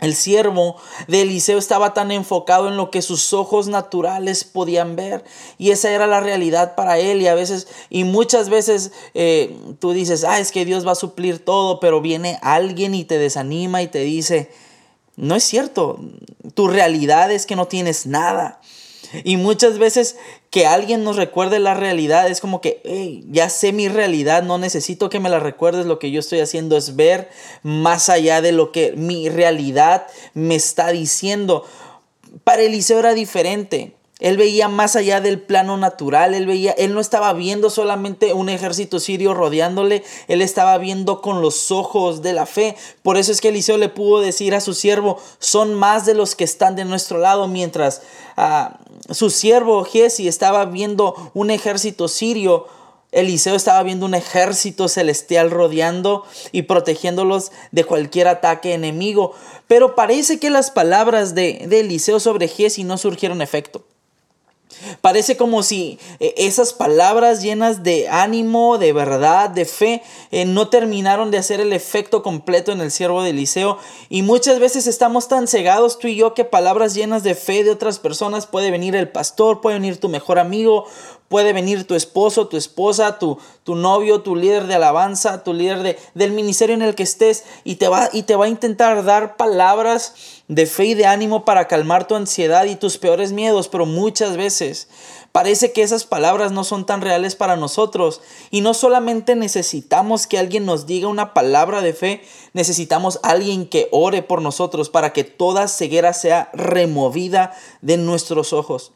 El 0.00 0.14
siervo 0.14 0.76
de 1.08 1.22
Eliseo 1.22 1.58
estaba 1.58 1.92
tan 1.92 2.10
enfocado 2.10 2.68
en 2.68 2.76
lo 2.76 2.90
que 2.90 3.02
sus 3.02 3.32
ojos 3.32 3.68
naturales 3.68 4.44
podían 4.44 4.96
ver 4.96 5.24
y 5.58 5.70
esa 5.70 5.90
era 5.90 6.06
la 6.06 6.20
realidad 6.20 6.74
para 6.74 6.98
él 6.98 7.20
y 7.20 7.26
a 7.26 7.34
veces 7.34 7.68
y 7.90 8.04
muchas 8.04 8.48
veces 8.48 8.92
eh, 9.14 9.56
tú 9.78 9.92
dices, 9.92 10.24
ah, 10.24 10.40
es 10.40 10.52
que 10.52 10.64
Dios 10.64 10.86
va 10.86 10.92
a 10.92 10.96
suplir 10.96 11.44
todo, 11.44 11.80
pero 11.80 12.00
viene 12.00 12.38
alguien 12.42 12.94
y 12.94 13.04
te 13.04 13.18
desanima 13.18 13.82
y 13.82 13.88
te 13.88 14.00
dice, 14.00 14.50
no 15.16 15.36
es 15.36 15.44
cierto, 15.44 16.00
tu 16.54 16.68
realidad 16.68 17.30
es 17.30 17.44
que 17.44 17.56
no 17.56 17.68
tienes 17.68 18.06
nada. 18.06 18.60
Y 19.24 19.36
muchas 19.36 19.78
veces 19.78 20.16
que 20.50 20.66
alguien 20.66 21.04
nos 21.04 21.16
recuerde 21.16 21.60
la 21.60 21.74
realidad 21.74 22.28
es 22.28 22.40
como 22.40 22.60
que, 22.60 23.22
ya 23.30 23.48
sé 23.48 23.72
mi 23.72 23.88
realidad, 23.88 24.42
no 24.42 24.58
necesito 24.58 25.08
que 25.08 25.20
me 25.20 25.30
la 25.30 25.38
recuerdes, 25.38 25.86
lo 25.86 26.00
que 26.00 26.10
yo 26.10 26.18
estoy 26.18 26.40
haciendo 26.40 26.76
es 26.76 26.96
ver 26.96 27.30
más 27.62 28.08
allá 28.08 28.42
de 28.42 28.50
lo 28.50 28.72
que 28.72 28.92
mi 28.96 29.28
realidad 29.28 30.08
me 30.34 30.56
está 30.56 30.90
diciendo. 30.90 31.64
Para 32.42 32.62
Eliseo 32.62 32.98
era 32.98 33.14
diferente. 33.14 33.94
Él 34.20 34.36
veía 34.36 34.68
más 34.68 34.96
allá 34.96 35.20
del 35.20 35.40
plano 35.40 35.76
natural, 35.78 36.34
él 36.34 36.46
veía, 36.46 36.72
él 36.72 36.94
no 36.94 37.00
estaba 37.00 37.32
viendo 37.32 37.70
solamente 37.70 38.34
un 38.34 38.50
ejército 38.50 39.00
sirio 39.00 39.34
rodeándole, 39.34 40.04
él 40.28 40.42
estaba 40.42 40.76
viendo 40.78 41.22
con 41.22 41.40
los 41.40 41.70
ojos 41.70 42.22
de 42.22 42.34
la 42.34 42.46
fe. 42.46 42.76
Por 43.02 43.16
eso 43.16 43.32
es 43.32 43.40
que 43.40 43.48
Eliseo 43.48 43.78
le 43.78 43.88
pudo 43.88 44.20
decir 44.20 44.54
a 44.54 44.60
su 44.60 44.74
siervo, 44.74 45.18
son 45.38 45.74
más 45.74 46.04
de 46.04 46.14
los 46.14 46.34
que 46.34 46.44
están 46.44 46.76
de 46.76 46.84
nuestro 46.84 47.18
lado, 47.18 47.48
mientras 47.48 48.02
ah, 48.36 48.78
su 49.10 49.30
siervo 49.30 49.84
Giesi 49.84 50.28
estaba 50.28 50.66
viendo 50.66 51.14
un 51.34 51.50
ejército 51.50 52.06
sirio. 52.06 52.66
Eliseo 53.12 53.56
estaba 53.56 53.82
viendo 53.82 54.06
un 54.06 54.14
ejército 54.14 54.86
celestial 54.86 55.50
rodeando 55.50 56.24
y 56.52 56.62
protegiéndolos 56.62 57.50
de 57.72 57.82
cualquier 57.82 58.28
ataque 58.28 58.72
enemigo. 58.72 59.32
Pero 59.66 59.96
parece 59.96 60.38
que 60.38 60.48
las 60.48 60.70
palabras 60.70 61.34
de, 61.34 61.64
de 61.68 61.80
Eliseo 61.80 62.20
sobre 62.20 62.46
Giesi 62.46 62.84
no 62.84 62.98
surgieron 62.98 63.42
efecto. 63.42 63.82
Parece 65.00 65.36
como 65.36 65.62
si 65.62 65.98
eh, 66.20 66.34
esas 66.36 66.72
palabras 66.72 67.42
llenas 67.42 67.82
de 67.82 68.08
ánimo, 68.08 68.78
de 68.78 68.92
verdad, 68.92 69.50
de 69.50 69.64
fe, 69.64 70.02
eh, 70.30 70.44
no 70.44 70.68
terminaron 70.68 71.30
de 71.30 71.38
hacer 71.38 71.60
el 71.60 71.72
efecto 71.72 72.22
completo 72.22 72.72
en 72.72 72.80
el 72.80 72.90
siervo 72.90 73.22
de 73.22 73.30
Eliseo. 73.30 73.78
Y 74.08 74.22
muchas 74.22 74.58
veces 74.58 74.86
estamos 74.86 75.28
tan 75.28 75.48
cegados 75.48 75.98
tú 75.98 76.08
y 76.08 76.16
yo 76.16 76.34
que 76.34 76.44
palabras 76.44 76.94
llenas 76.94 77.22
de 77.22 77.34
fe 77.34 77.64
de 77.64 77.70
otras 77.70 77.98
personas 77.98 78.46
puede 78.46 78.70
venir 78.70 78.96
el 78.96 79.08
pastor, 79.08 79.60
puede 79.60 79.78
venir 79.78 79.98
tu 79.98 80.08
mejor 80.08 80.38
amigo, 80.38 80.86
Puede 81.30 81.52
venir 81.52 81.86
tu 81.86 81.94
esposo, 81.94 82.48
tu 82.48 82.56
esposa, 82.56 83.20
tu, 83.20 83.38
tu 83.62 83.76
novio, 83.76 84.20
tu 84.20 84.34
líder 84.34 84.66
de 84.66 84.74
alabanza, 84.74 85.44
tu 85.44 85.54
líder 85.54 85.84
de, 85.84 85.96
del 86.14 86.32
ministerio 86.32 86.74
en 86.74 86.82
el 86.82 86.96
que 86.96 87.04
estés 87.04 87.44
y 87.62 87.76
te, 87.76 87.86
va, 87.86 88.08
y 88.12 88.24
te 88.24 88.34
va 88.34 88.46
a 88.46 88.48
intentar 88.48 89.04
dar 89.04 89.36
palabras 89.36 90.42
de 90.48 90.66
fe 90.66 90.86
y 90.86 90.94
de 90.94 91.06
ánimo 91.06 91.44
para 91.44 91.68
calmar 91.68 92.08
tu 92.08 92.16
ansiedad 92.16 92.64
y 92.64 92.74
tus 92.74 92.98
peores 92.98 93.30
miedos, 93.30 93.68
pero 93.68 93.86
muchas 93.86 94.36
veces 94.36 94.88
parece 95.30 95.70
que 95.70 95.84
esas 95.84 96.02
palabras 96.02 96.50
no 96.50 96.64
son 96.64 96.84
tan 96.84 97.00
reales 97.00 97.36
para 97.36 97.54
nosotros 97.54 98.22
y 98.50 98.60
no 98.60 98.74
solamente 98.74 99.36
necesitamos 99.36 100.26
que 100.26 100.36
alguien 100.36 100.66
nos 100.66 100.84
diga 100.86 101.06
una 101.06 101.32
palabra 101.32 101.80
de 101.80 101.92
fe, 101.92 102.24
necesitamos 102.54 103.20
alguien 103.22 103.68
que 103.68 103.86
ore 103.92 104.24
por 104.24 104.42
nosotros 104.42 104.90
para 104.90 105.12
que 105.12 105.22
toda 105.22 105.68
ceguera 105.68 106.12
sea 106.12 106.50
removida 106.52 107.52
de 107.82 107.98
nuestros 107.98 108.52
ojos. 108.52 108.90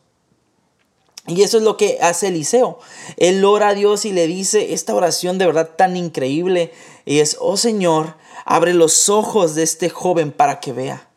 Y 1.27 1.43
eso 1.43 1.57
es 1.57 1.63
lo 1.63 1.77
que 1.77 1.99
hace 2.03 2.29
Eliseo. 2.29 2.79
Él 3.17 3.45
ora 3.45 3.69
a 3.69 3.75
Dios 3.75 4.05
y 4.05 4.13
le 4.13 4.27
dice 4.27 4.75
esta 4.75 4.95
oración 4.95 5.39
de 5.39 5.47
verdad 5.47 5.71
tan 5.77 5.97
increíble. 5.97 6.73
Y 7.07 7.21
es, 7.21 7.39
oh 7.41 7.57
Señor, 7.57 8.17
abre 8.45 8.75
los 8.75 9.09
ojos 9.09 9.55
de 9.55 9.63
este 9.63 9.89
joven 9.89 10.33
para 10.33 10.61
que 10.61 10.73
vea. 10.73 11.09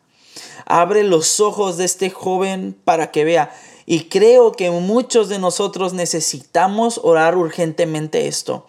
Abre 0.64 1.02
los 1.02 1.40
ojos 1.40 1.76
de 1.76 1.84
este 1.84 2.08
joven 2.08 2.76
para 2.84 3.10
que 3.10 3.24
vea. 3.24 3.54
Y 3.84 4.04
creo 4.04 4.52
que 4.52 4.70
muchos 4.70 5.28
de 5.28 5.38
nosotros 5.38 5.92
necesitamos 5.92 7.00
orar 7.02 7.36
urgentemente 7.36 8.28
esto. 8.28 8.66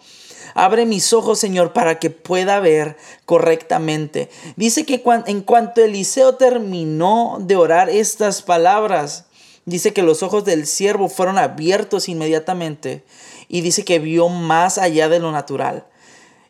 Abre 0.54 0.84
mis 0.84 1.12
ojos, 1.12 1.38
Señor, 1.38 1.72
para 1.72 1.98
que 1.98 2.10
pueda 2.10 2.60
ver 2.60 2.96
correctamente. 3.24 4.30
Dice 4.56 4.84
que 4.84 5.02
en 5.26 5.42
cuanto 5.42 5.82
Eliseo 5.82 6.34
terminó 6.34 7.38
de 7.40 7.56
orar 7.56 7.88
estas 7.88 8.42
palabras, 8.42 9.26
Dice 9.66 9.92
que 9.92 10.02
los 10.02 10.22
ojos 10.22 10.44
del 10.44 10.66
siervo 10.66 11.08
fueron 11.08 11.38
abiertos 11.38 12.08
inmediatamente 12.08 13.04
y 13.48 13.60
dice 13.60 13.84
que 13.84 13.98
vio 13.98 14.28
más 14.28 14.78
allá 14.78 15.08
de 15.08 15.20
lo 15.20 15.32
natural. 15.32 15.86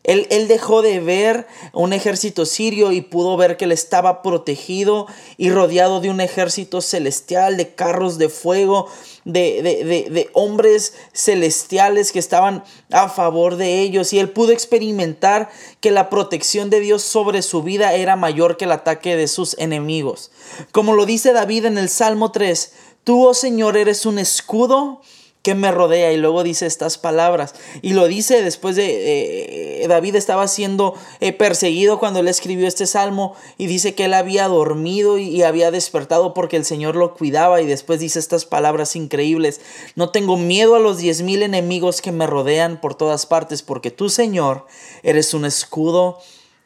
Él, 0.03 0.47
dejó 0.47 0.81
de 0.81 0.99
ver 0.99 1.45
un 1.73 1.93
ejército 1.93 2.47
sirio 2.47 2.91
y 2.91 3.01
pudo 3.01 3.37
ver 3.37 3.55
que 3.55 3.65
él 3.65 3.71
estaba 3.71 4.23
protegido 4.23 5.05
y 5.37 5.51
rodeado 5.51 6.01
de 6.01 6.09
un 6.09 6.21
ejército 6.21 6.81
celestial, 6.81 7.55
de 7.55 7.75
carros 7.75 8.17
de 8.17 8.29
fuego, 8.29 8.87
de, 9.25 9.61
de, 9.61 10.29
hombres 10.33 10.95
celestiales 11.13 12.11
que 12.11 12.17
estaban 12.17 12.63
a 12.89 13.09
favor 13.09 13.57
de 13.57 13.81
ellos. 13.81 14.11
Y 14.11 14.17
él 14.17 14.31
pudo 14.31 14.53
experimentar 14.53 15.51
que 15.81 15.91
la 15.91 16.09
protección 16.09 16.71
de 16.71 16.79
Dios 16.79 17.03
sobre 17.03 17.43
su 17.43 17.61
vida 17.61 17.93
era 17.93 18.15
mayor 18.15 18.57
que 18.57 18.65
el 18.65 18.71
ataque 18.71 19.15
de 19.15 19.27
sus 19.27 19.55
enemigos. 19.59 20.31
Como 20.71 20.95
lo 20.95 21.05
dice 21.05 21.31
David 21.31 21.65
en 21.65 21.77
el 21.77 21.89
Salmo 21.89 22.31
3, 22.31 22.71
Tú, 23.03 23.25
oh 23.25 23.33
Señor, 23.33 23.77
eres 23.77 24.05
un 24.05 24.19
escudo 24.19 25.01
que 25.41 25.55
me 25.55 25.71
rodea. 25.71 26.11
Y 26.11 26.17
luego 26.17 26.43
dice 26.43 26.65
estas 26.65 26.97
palabras. 26.97 27.55
Y 27.81 27.93
lo 27.93 28.07
dice 28.07 28.41
después 28.43 28.75
de 28.75 29.83
eh, 29.83 29.87
David 29.87 30.15
estaba 30.15 30.47
siendo 30.47 30.93
eh, 31.19 31.33
perseguido 31.33 31.99
cuando 31.99 32.19
él 32.19 32.27
escribió 32.27 32.67
este 32.67 32.85
salmo. 32.85 33.35
Y 33.57 33.67
dice 33.67 33.95
que 33.95 34.05
él 34.05 34.13
había 34.13 34.47
dormido 34.47 35.17
y, 35.17 35.41
había 35.41 35.71
despertado 35.71 36.33
porque 36.33 36.57
el 36.57 36.65
Señor 36.65 36.95
lo 36.95 37.15
cuidaba. 37.15 37.61
Y 37.61 37.65
después 37.65 37.99
dice 37.99 38.19
estas 38.19 38.45
palabras 38.45 38.95
increíbles. 38.95 39.61
No 39.95 40.09
tengo 40.09 40.37
miedo 40.37 40.75
a 40.75 40.79
los 40.79 40.97
diez 40.99 41.21
mil 41.21 41.41
enemigos 41.41 42.01
que 42.01 42.11
me 42.11 42.27
rodean 42.27 42.79
por 42.79 42.95
todas 42.95 43.25
partes 43.25 43.63
porque 43.63 43.91
tú 43.91 44.09
Señor 44.09 44.65
eres 45.03 45.33
un 45.33 45.45
escudo 45.45 46.19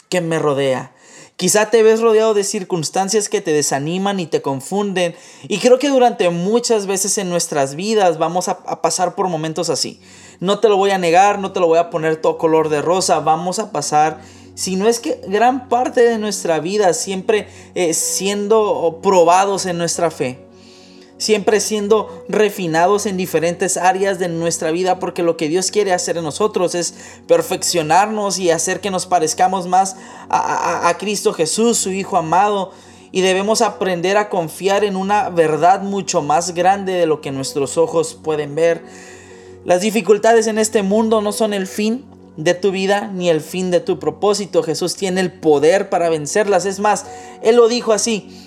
que 0.09 0.21
me 0.21 0.39
rodea 0.39 0.94
Quizá 1.37 1.69
te 1.69 1.83
ves 1.83 1.99
rodeado 1.99 2.33
de 2.33 2.45
circunstancias 2.45 3.27
que 3.27 3.41
te 3.41 3.51
desaniman 3.51 4.21
y 4.21 4.25
te 4.25 4.41
confunden. 4.41 5.15
Y 5.49 5.57
creo 5.57 5.79
que 5.79 5.89
durante 5.89 6.29
muchas 6.29 6.87
veces 6.87 7.17
en 7.17 7.29
nuestras 7.29 7.75
vidas 7.75 8.17
vamos 8.17 8.47
a, 8.47 8.81
pasar 8.81 9.15
por 9.15 9.27
momentos 9.27 9.69
así. 9.69 9.99
No 10.39 10.59
te 10.59 10.69
lo 10.69 10.77
voy 10.77 10.91
a 10.91 10.97
negar, 10.97 11.39
no 11.39 11.51
te 11.51 11.59
lo 11.59 11.67
voy 11.67 11.79
a 11.79 11.89
poner 11.89 12.15
todo 12.17 12.37
color 12.37 12.69
de 12.69 12.81
rosa. 12.81 13.19
Vamos 13.19 13.59
a 13.59 13.73
pasar, 13.73 14.21
si 14.53 14.77
no 14.77 14.87
es 14.87 15.01
que 15.01 15.19
gran 15.27 15.67
parte 15.67 16.01
de 16.01 16.17
nuestra 16.17 16.59
vida 16.59 16.93
siempre 16.93 17.49
eh, 17.75 17.93
siendo 17.93 18.99
probados 19.03 19.65
en 19.65 19.77
nuestra 19.77 20.11
fe 20.11 20.44
siempre 21.17 21.59
siendo 21.59 22.25
refinados 22.27 23.05
en 23.05 23.17
diferentes 23.17 23.77
áreas 23.77 24.19
de 24.19 24.27
nuestra 24.27 24.71
vida, 24.71 24.99
porque 24.99 25.23
lo 25.23 25.37
que 25.37 25.47
Dios 25.47 25.71
quiere 25.71 25.93
hacer 25.93 26.17
en 26.17 26.23
nosotros 26.23 26.75
es 26.75 26.93
perfeccionarnos 27.27 28.37
y 28.37 28.51
hacer 28.51 28.81
que 28.81 28.91
nos 28.91 29.05
parezcamos 29.05 29.67
más 29.67 29.95
a, 30.29 30.93
Cristo 30.99 31.33
Jesús, 31.33 31.77
su 31.77 31.91
Hijo 31.91 32.17
amado. 32.17 32.71
Y 33.11 33.21
debemos 33.21 33.61
aprender 33.61 34.17
a 34.17 34.27
confiar 34.27 34.83
en 34.83 34.97
una 34.97 35.29
verdad 35.29 35.81
mucho 35.81 36.21
más 36.21 36.53
grande 36.53 36.93
de 36.93 37.05
lo 37.05 37.21
que 37.21 37.31
nuestros 37.31 37.77
ojos 37.77 38.19
pueden 38.21 38.55
ver. 38.55 38.83
Las 39.63 39.81
dificultades 39.81 40.47
en 40.47 40.57
este 40.57 40.83
mundo 40.83 41.21
no 41.21 41.31
son 41.31 41.53
el 41.53 41.65
fin 41.65 42.03
de 42.37 42.53
tu 42.53 42.71
vida 42.71 43.09
ni 43.13 43.29
el 43.29 43.39
fin 43.39 43.71
de 43.71 43.79
tu 43.79 43.99
propósito. 43.99 44.63
Jesús 44.63 44.95
tiene 44.95 45.21
el 45.21 45.31
poder 45.31 45.89
para 45.89 46.09
vencerlas. 46.09 46.65
Es 46.65 46.79
más, 46.79 47.05
Él 47.41 47.55
lo 47.55 47.69
dijo 47.69 47.93
así. 47.93 48.44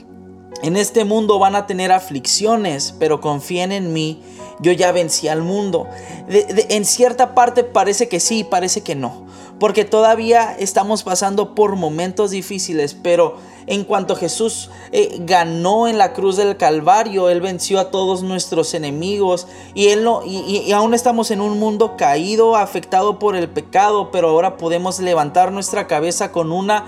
En 0.62 0.76
este 0.76 1.04
mundo 1.04 1.38
van 1.38 1.54
a 1.54 1.66
tener 1.66 1.92
aflicciones, 1.92 2.94
pero 2.98 3.20
confíen 3.20 3.70
en 3.70 3.92
mí, 3.92 4.20
yo 4.60 4.72
ya 4.72 4.90
vencí 4.90 5.28
al 5.28 5.42
mundo. 5.42 5.86
en 6.28 6.84
cierta 6.84 7.34
parte 7.34 7.62
parece 7.62 8.08
que 8.08 8.18
sí, 8.18 8.42
parece 8.42 8.80
que 8.80 8.96
no, 8.96 9.26
porque 9.60 9.84
todavía 9.84 10.56
estamos 10.58 11.04
pasando 11.04 11.54
por 11.54 11.76
momentos 11.76 12.32
difíciles, 12.32 12.94
pero 12.94 13.36
en 13.68 13.84
cuanto 13.84 14.16
Jesús 14.16 14.70
eh, 14.90 15.18
ganó 15.20 15.86
en 15.86 15.96
la 15.96 16.12
cruz 16.12 16.36
del 16.36 16.56
Calvario, 16.56 17.28
Él 17.28 17.40
venció 17.40 17.78
a 17.78 17.90
todos 17.90 18.22
nuestros 18.22 18.74
enemigos 18.74 19.46
y, 19.74 19.88
él 19.88 20.02
no, 20.02 20.22
y 20.24 20.72
aún 20.72 20.94
estamos 20.94 21.30
en 21.30 21.40
un 21.40 21.58
mundo 21.58 21.96
caído, 21.96 22.56
afectado 22.56 23.18
por 23.18 23.36
el 23.36 23.48
pecado, 23.48 24.10
pero 24.10 24.30
ahora 24.30 24.56
podemos 24.56 24.98
levantar 24.98 25.52
nuestra 25.52 25.86
cabeza 25.86 26.32
con 26.32 26.50
una 26.50 26.86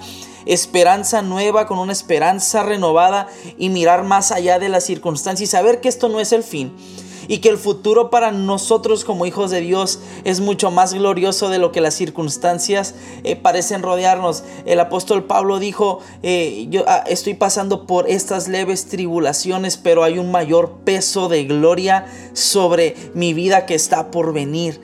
esperanza 0.53 1.23
nueva, 1.23 1.67
con 1.67 1.79
una 1.79 1.93
esperanza 1.93 2.63
renovada 2.63 3.29
y 3.57 3.69
mirar 3.69 4.03
más 4.05 4.33
allá 4.33 4.59
de 4.59 4.69
las 4.69 4.85
circunstancias 4.85 5.49
y 5.49 5.51
saber 5.51 5.81
que 5.81 5.89
esto 5.89 6.09
no 6.09 6.21
es 6.21 6.33
el 6.33 6.43
fin 6.43 6.73
y 7.31 7.39
que 7.39 7.49
el 7.49 7.59
futuro 7.59 8.11
para 8.11 8.33
nosotros 8.33 9.05
como 9.05 9.25
hijos 9.25 9.53
de 9.53 9.61
Dios 9.61 10.01
es 10.25 10.41
mucho 10.41 10.73
más 10.73 10.93
glorioso 10.93 11.49
de 11.49 11.59
lo 11.59 11.71
que 11.71 11.81
las 11.81 11.95
circunstancias 11.95 12.97
eh, 13.23 13.37
parecen 13.37 13.83
rodearnos. 13.83 14.43
El 14.67 14.81
apóstol 14.81 15.23
Pablo 15.23 15.61
dijo, 15.61 16.01
eh, 16.25 16.67
yo 16.71 16.83
ah, 16.89 17.05
estoy 17.07 17.35
pasando 17.35 17.87
por 17.87 18.11
estas 18.11 18.49
leves 18.49 18.87
tribulaciones, 18.87 19.77
pero 19.77 20.03
hay 20.03 20.19
un 20.19 20.33
mayor 20.33 20.79
peso 20.85 21.29
de 21.29 21.45
gloria 21.45 22.07
sobre 22.33 22.97
mi 23.15 23.33
vida 23.33 23.65
que 23.65 23.77
está 23.77 24.11
por 24.11 24.33
venir. 24.33 24.81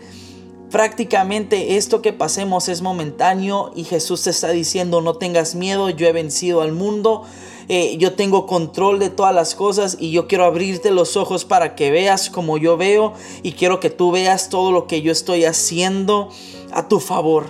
Prácticamente 0.71 1.77
esto 1.77 2.03
que 2.03 2.13
pasemos 2.13 2.69
es 2.69 2.83
momentáneo 2.83 3.71
y 3.77 3.85
Jesús 3.85 4.23
te 4.23 4.31
está 4.31 4.49
diciendo 4.49 5.01
no 5.01 5.15
tengas 5.15 5.55
miedo, 5.55 5.91
yo 5.91 6.09
he 6.09 6.13
vencido 6.13 6.61
al 6.61 6.73
mundo. 6.73 7.23
eh, 7.69 7.97
yo 7.99 8.15
tengo 8.15 8.47
control 8.47 8.99
de 8.99 9.11
todas 9.11 9.35
las 9.35 9.55
cosas 9.55 9.97
y 9.99 10.11
yo 10.11 10.29
quiero 10.29 10.45
abrirte 10.45 10.91
los 10.91 11.17
ojos 11.17 11.45
para 11.45 11.75
que 11.75 11.91
veas 11.91 12.31
como 12.31 12.59
yo 12.59 12.77
veo 12.77 13.13
y 13.43 13.53
quiero 13.53 13.81
que 13.81 13.91
tú 13.91 14.13
veas 14.13 14.51
todo 14.51 14.71
lo 14.71 14.87
que 14.87 15.03
yo 15.03 15.11
estoy 15.13 15.45
haciendo 15.45 16.31
a 16.73 16.89
tu 16.89 17.01
favor. 17.01 17.47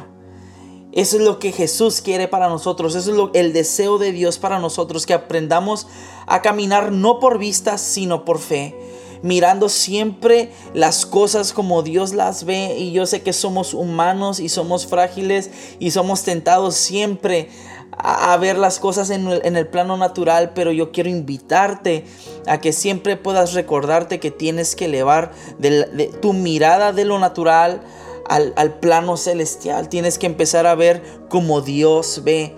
Eso 0.93 1.19
es 1.19 1.23
lo 1.23 1.39
que 1.39 1.53
Jesús 1.53 2.01
quiere 2.01 2.29
para 2.29 2.49
nosotros. 2.49 2.95
Eso 2.95 3.29
es 3.31 3.31
el 3.35 3.53
deseo 3.53 3.99
de 3.99 4.13
Dios 4.13 4.39
para 4.39 4.59
nosotros, 4.59 5.05
que 5.05 5.13
aprendamos 5.13 5.87
a 6.27 6.41
caminar 6.41 6.93
no 6.93 7.21
por 7.21 7.39
vista, 7.39 7.77
sino 7.77 8.25
por 8.25 8.39
fe 8.39 8.75
mirando 9.27 9.69
siempre 9.69 10.51
las 10.73 11.05
cosas 11.05 11.53
como 11.53 11.83
Dios 11.83 12.15
las 12.15 12.45
ve. 12.45 12.77
Y 12.79 12.93
yo 12.93 13.07
sé 13.07 13.23
que 13.23 13.33
somos 13.33 13.75
humanos 13.75 14.41
y 14.41 14.49
somos 14.49 14.87
frágiles 14.87 15.51
y 15.79 15.91
somos 15.91 16.23
tentados 16.23 16.77
siempre 16.77 17.49
a, 17.93 18.37
ver 18.37 18.59
las 18.59 18.79
cosas 18.79 19.11
en 19.11 19.27
el, 19.29 19.69
plano 19.69 19.97
natural, 19.97 20.53
pero 20.55 20.71
yo 20.71 20.93
quiero 20.93 21.09
invitarte 21.09 22.05
a 22.47 22.61
que 22.61 22.73
siempre 22.73 23.17
puedas 23.17 23.55
recordarte 23.55 24.21
que 24.21 24.31
tienes 24.31 24.77
que 24.77 24.85
elevar 24.85 25.33
de, 25.59 26.11
tu 26.21 26.33
mirada 26.33 26.93
de 26.93 27.05
lo 27.05 27.19
natural 27.19 27.81
al, 28.29 28.53
al 28.57 28.79
plano 28.79 29.17
celestial. 29.17 29.89
Tienes 29.89 30.19
que 30.19 30.27
empezar 30.27 30.67
a 30.67 30.75
ver 30.75 31.03
como 31.29 31.63
Dios 31.63 32.23
ve. 32.25 32.55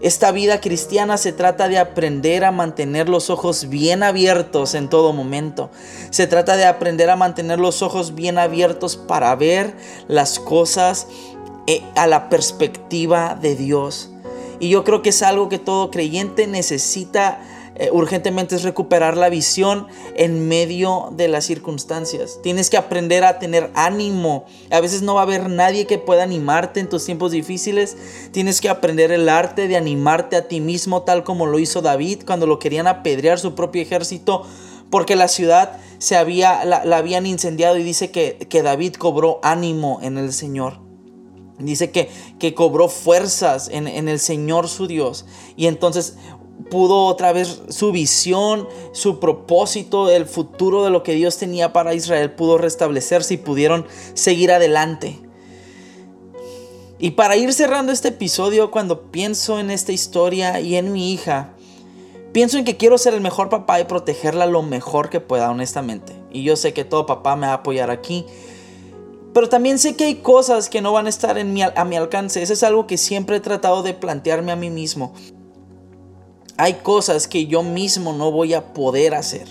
Esta 0.00 0.30
vida 0.30 0.60
cristiana 0.60 1.16
se 1.16 1.32
trata 1.32 1.68
de 1.68 1.78
aprender 1.78 2.44
a 2.44 2.52
mantener 2.52 3.08
los 3.08 3.30
ojos 3.30 3.68
bien 3.68 4.04
abiertos 4.04 4.74
en 4.74 4.88
todo 4.88 5.12
momento. 5.12 5.70
Se 6.10 6.28
trata 6.28 6.56
de 6.56 6.66
aprender 6.66 7.10
a 7.10 7.16
mantener 7.16 7.58
los 7.58 7.82
ojos 7.82 8.14
bien 8.14 8.38
abiertos 8.38 8.96
para 8.96 9.34
ver 9.34 9.74
las 10.06 10.38
cosas 10.38 11.08
eh, 11.66 11.82
a 11.96 12.06
la 12.06 12.28
perspectiva 12.28 13.36
de 13.40 13.56
Dios. 13.56 14.10
Y 14.60 14.68
yo 14.68 14.84
creo 14.84 15.02
que 15.02 15.10
es 15.10 15.22
algo 15.22 15.48
que 15.48 15.58
todo 15.58 15.90
creyente 15.90 16.46
necesita 16.46 17.40
eh, 17.78 17.90
urgentemente 17.92 18.56
es 18.56 18.64
recuperar 18.64 19.16
la 19.16 19.28
visión 19.28 19.86
en 20.16 20.48
medio 20.48 21.10
de 21.12 21.28
las 21.28 21.44
circunstancias. 21.44 22.40
Tienes 22.42 22.70
que 22.70 22.76
aprender 22.76 23.24
a 23.24 23.38
tener 23.38 23.70
ánimo. 23.74 24.46
A 24.70 24.80
veces 24.80 25.02
no 25.02 25.14
va 25.14 25.20
a 25.20 25.24
haber 25.24 25.48
nadie 25.48 25.86
que 25.86 25.98
pueda 25.98 26.24
animarte 26.24 26.80
en 26.80 26.88
tus 26.88 27.04
tiempos 27.04 27.32
difíciles. 27.32 27.96
Tienes 28.32 28.60
que 28.60 28.68
aprender 28.68 29.12
el 29.12 29.28
arte 29.28 29.68
de 29.68 29.76
animarte 29.76 30.36
a 30.36 30.48
ti 30.48 30.60
mismo 30.60 31.02
tal 31.02 31.22
como 31.22 31.46
lo 31.46 31.58
hizo 31.58 31.80
David 31.80 32.22
cuando 32.26 32.46
lo 32.46 32.58
querían 32.58 32.86
apedrear 32.88 33.38
su 33.38 33.54
propio 33.54 33.82
ejército 33.82 34.44
porque 34.90 35.16
la 35.16 35.28
ciudad 35.28 35.78
se 35.98 36.16
había, 36.16 36.64
la, 36.64 36.96
habían 36.96 37.26
incendiado 37.26 37.76
y 37.76 37.82
dice 37.82 38.10
que, 38.10 38.38
que 38.48 38.62
David 38.62 38.94
cobró 38.94 39.40
ánimo 39.42 40.00
en 40.02 40.18
el 40.18 40.32
Señor. 40.32 40.80
Dice 41.58 41.90
que, 41.90 42.08
que 42.38 42.54
cobró 42.54 42.88
fuerzas 42.88 43.68
en, 43.72 43.88
en, 43.88 44.08
el 44.08 44.20
Señor 44.20 44.68
su 44.68 44.86
Dios. 44.86 45.26
Y 45.56 45.66
entonces 45.66 46.16
pudo 46.70 47.06
otra 47.06 47.32
vez 47.32 47.62
su 47.68 47.92
visión, 47.92 48.68
su 48.92 49.20
propósito, 49.20 50.10
el 50.10 50.26
futuro 50.26 50.84
de 50.84 50.90
lo 50.90 51.02
que 51.02 51.14
Dios 51.14 51.38
tenía 51.38 51.72
para 51.72 51.94
Israel 51.94 52.32
pudo 52.32 52.58
restablecerse 52.58 53.34
y 53.34 53.38
pudieron 53.38 53.86
seguir 54.14 54.52
adelante. 54.52 55.18
Y 56.98 57.12
para 57.12 57.36
ir 57.36 57.52
cerrando 57.52 57.92
este 57.92 58.08
episodio, 58.08 58.70
cuando 58.70 59.10
pienso 59.10 59.60
en 59.60 59.70
esta 59.70 59.92
historia 59.92 60.60
y 60.60 60.74
en 60.74 60.92
mi 60.92 61.12
hija, 61.12 61.50
pienso 62.32 62.58
en 62.58 62.64
que 62.64 62.76
quiero 62.76 62.98
ser 62.98 63.14
el 63.14 63.20
mejor 63.20 63.48
papá 63.50 63.80
y 63.80 63.84
protegerla 63.84 64.46
lo 64.46 64.62
mejor 64.62 65.08
que 65.08 65.20
pueda, 65.20 65.50
honestamente. 65.50 66.12
Y 66.32 66.42
yo 66.42 66.56
sé 66.56 66.72
que 66.72 66.84
todo 66.84 67.06
papá 67.06 67.36
me 67.36 67.46
va 67.46 67.52
a 67.52 67.56
apoyar 67.56 67.90
aquí. 67.90 68.26
Pero 69.32 69.48
también 69.48 69.78
sé 69.78 69.94
que 69.94 70.04
hay 70.04 70.16
cosas 70.16 70.68
que 70.68 70.80
no 70.80 70.92
van 70.92 71.06
a 71.06 71.10
estar 71.10 71.38
en 71.38 71.52
mi, 71.52 71.62
a 71.62 71.84
mi 71.84 71.94
alcance. 71.94 72.42
Eso 72.42 72.52
es 72.52 72.64
algo 72.64 72.88
que 72.88 72.98
siempre 72.98 73.36
he 73.36 73.40
tratado 73.40 73.84
de 73.84 73.94
plantearme 73.94 74.50
a 74.50 74.56
mí 74.56 74.68
mismo. 74.68 75.14
Hay 76.58 76.74
cosas 76.74 77.28
que 77.28 77.46
yo 77.46 77.62
mismo 77.62 78.12
no 78.12 78.32
voy 78.32 78.52
a 78.52 78.74
poder 78.74 79.14
hacer. 79.14 79.48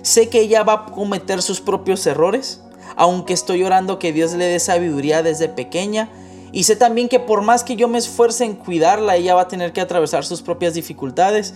Sé 0.00 0.30
que 0.30 0.40
ella 0.40 0.62
va 0.62 0.72
a 0.72 0.86
cometer 0.86 1.42
sus 1.42 1.60
propios 1.60 2.06
errores, 2.06 2.62
aunque 2.96 3.34
estoy 3.34 3.62
orando 3.62 3.98
que 3.98 4.14
Dios 4.14 4.32
le 4.32 4.46
dé 4.46 4.58
sabiduría 4.58 5.22
desde 5.22 5.50
pequeña. 5.50 6.08
Y 6.50 6.64
sé 6.64 6.76
también 6.76 7.10
que 7.10 7.20
por 7.20 7.42
más 7.42 7.62
que 7.62 7.76
yo 7.76 7.88
me 7.88 7.98
esfuerce 7.98 8.46
en 8.46 8.54
cuidarla, 8.54 9.16
ella 9.16 9.34
va 9.34 9.42
a 9.42 9.48
tener 9.48 9.74
que 9.74 9.82
atravesar 9.82 10.24
sus 10.24 10.40
propias 10.40 10.72
dificultades. 10.72 11.52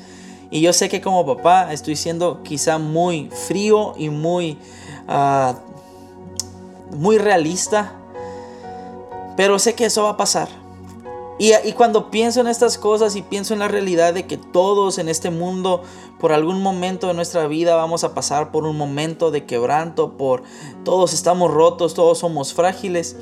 Y 0.51 0.61
yo 0.61 0.75
sé 0.75 0.91
que 0.91 1.01
como 1.01 1.25
papá 1.25 1.73
estoy 1.73 1.97
siendo 1.97 2.43
quizá 2.43 2.77
muy 2.77 3.31
frío 3.49 3.95
y 3.97 4.11
muy, 4.11 4.59
uh, 5.09 5.55
muy 6.95 7.17
realista. 7.17 7.95
Pero 9.35 9.59
sé 9.59 9.75
que 9.75 9.87
eso 9.87 10.03
va 10.03 10.11
a 10.11 10.17
pasar. 10.19 10.64
Y, 11.39 11.73
cuando 11.73 12.13
pienso 12.13 12.41
en 12.41 12.47
estas 12.47 12.79
cosas 12.79 13.17
y 13.17 13.23
pienso 13.23 13.55
en 13.55 13.61
la 13.61 13.67
realidad 13.67 14.15
de 14.15 14.25
que 14.27 14.37
todos 14.37 14.99
en 14.99 15.09
este 15.09 15.31
mundo, 15.31 15.83
por 16.21 16.33
algún 16.33 16.63
momento 16.63 17.09
de 17.09 17.15
nuestra 17.15 17.49
vida, 17.49 17.75
vamos 17.75 18.05
a 18.05 18.15
pasar 18.15 18.53
por 18.53 18.65
un 18.65 18.77
momento 18.77 19.33
de 19.33 19.45
quebranto, 19.45 20.17
por 20.17 20.45
todos 20.85 21.13
estamos 21.13 21.51
rotos, 21.51 21.95
todos 21.95 22.19
somos 22.19 22.55
frágiles, 22.55 23.17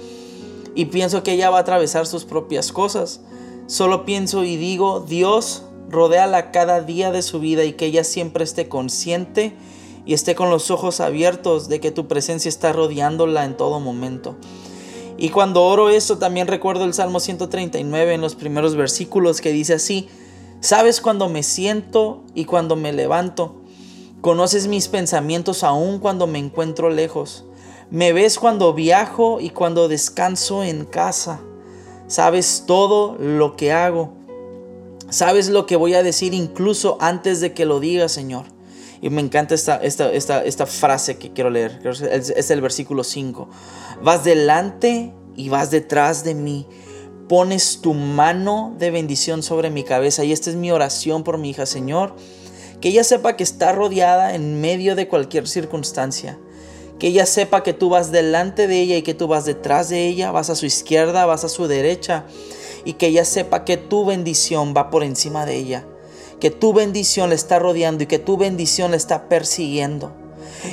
y 0.75 0.87
pienso 0.87 1.23
que 1.23 1.33
ella 1.33 1.49
va 1.49 1.59
a 1.59 1.63
atravesar 1.63 2.07
sus 2.07 2.25
propias 2.25 2.71
cosas, 2.71 3.21
solo 3.67 4.05
pienso 4.05 4.45
y 4.45 4.57
digo, 4.57 5.01
Dios, 5.01 5.63
rodéala 5.89 6.51
cada 6.51 6.83
día 6.83 7.13
de 7.13 7.23
su 7.23 7.41
vida 7.41 7.65
y 7.65 7.73
que 7.73 7.87
ella 7.87 8.05
siempre 8.05 8.45
esté 8.45 8.69
consciente 8.69 9.55
y 10.05 10.13
esté 10.13 10.35
con 10.35 10.51
los 10.51 10.71
ojos 10.71 11.01
abiertos 11.01 11.69
de 11.69 11.81
que 11.81 11.93
tu 11.93 12.09
presencia 12.09 12.49
está 12.51 12.73
rodeándola 12.73 13.45
en 13.45 13.57
todo 13.57 13.81
momento. 13.81 14.37
Y 15.23 15.29
cuando 15.29 15.63
oro 15.63 15.89
eso, 15.89 16.19
también 16.19 16.49
recuerdo 16.49 16.85
el 16.85 16.95
Salmo 16.95 17.21
139 17.21 18.15
en 18.15 18.21
los 18.21 18.35
primeros 18.35 18.75
versículos 18.75 19.41
que 19.41 19.53
dice 19.53 19.75
así, 19.75 20.09
sabes 20.59 21.01
cuando 21.01 21.29
me 21.29 21.45
siento 21.45 22.25
y 22.35 22.45
cuando 22.45 22.75
me 22.75 22.93
levanto, 22.93 23.55
conoces 24.21 24.67
mis 24.67 24.89
pensamientos 24.89 25.63
aún 25.63 26.01
cuando 26.01 26.27
me 26.27 26.41
encuentro 26.41 26.91
lejos, 26.91 27.45
me 27.89 28.13
ves 28.13 28.37
cuando 28.41 28.75
viajo 28.75 29.39
y 29.39 29.51
cuando 29.51 29.87
descanso 29.87 30.65
en 30.65 30.85
casa, 30.85 31.41
sabes 32.09 32.65
todo 32.67 33.17
lo 33.17 33.55
que 33.55 33.71
hago, 33.71 34.15
sabes 35.09 35.51
lo 35.51 35.67
que 35.67 35.77
voy 35.77 35.95
a 35.95 36.03
decir 36.03 36.35
incluso 36.35 36.99
antes 37.01 37.41
de 37.41 37.55
que 37.55 37.65
lo 37.65 37.79
diga, 37.79 38.09
Señor. 38.09 38.47
Y 39.03 39.11
me 39.11 39.21
encanta 39.21 39.57
esta, 39.57 39.77
esta, 39.79 40.13
esta, 40.13 40.45
esta 40.45 40.65
frase 40.65 41.19
que 41.19 41.33
quiero 41.33 41.51
leer. 41.51 41.81
Es 41.85 42.51
el 42.53 42.61
versículo 42.61 43.03
5. 43.03 43.49
Vas 44.03 44.25
delante 44.25 45.13
y 45.37 45.49
vas 45.49 45.71
detrás 45.71 46.25
de 46.25 46.35
mí. 46.35 46.67
Pones 47.29 47.81
tu 47.81 47.95
mano 47.95 48.75
de 48.79 48.91
bendición 48.91 49.43
sobre 49.43 49.71
mi 49.71 49.85
cabeza. 49.85 50.25
Y 50.25 50.33
esta 50.33 50.51
es 50.51 50.57
mi 50.57 50.71
oración 50.71 51.23
por 51.23 51.39
mi 51.39 51.51
hija, 51.51 51.67
Señor. 51.67 52.17
Que 52.81 52.89
ella 52.89 53.05
sepa 53.05 53.37
que 53.37 53.45
está 53.45 53.73
rodeada 53.73 54.35
en 54.35 54.61
medio 54.61 54.97
de 54.97 55.07
cualquier 55.07 55.47
circunstancia. 55.47 56.39
Que 56.99 57.09
ella 57.09 57.27
sepa 57.27 57.63
que 57.63 57.73
tú 57.73 57.91
vas 57.91 58.11
delante 58.11 58.67
de 58.67 58.81
ella 58.81 58.97
y 58.97 59.03
que 59.03 59.15
tú 59.15 59.29
vas 59.29 59.45
detrás 59.45 59.89
de 59.89 60.09
ella. 60.09 60.33
Vas 60.33 60.51
a 60.51 60.57
su 60.57 60.67
izquierda, 60.67 61.25
vas 61.27 61.45
a 61.45 61.49
su 61.49 61.69
derecha. 61.69 62.25
Y 62.85 62.95
que 62.95 63.07
ella 63.07 63.25
sepa 63.25 63.65
que 63.65 63.77
tu 63.77 64.05
bendición 64.05 64.75
va 64.77 64.91
por 64.91 65.05
encima 65.05 65.47
de 65.47 65.57
ella 65.57 65.87
que 66.43 66.51
tu 66.51 66.73
bendición 66.73 67.29
le 67.29 67.37
está 67.37 67.61
rodeando 67.61 68.03
y 68.03 68.09
que 68.09 68.19
tu 68.19 68.37
bendición 68.37 68.91
le 68.91 68.97
está 68.97 69.29
persiguiendo. 69.29 70.13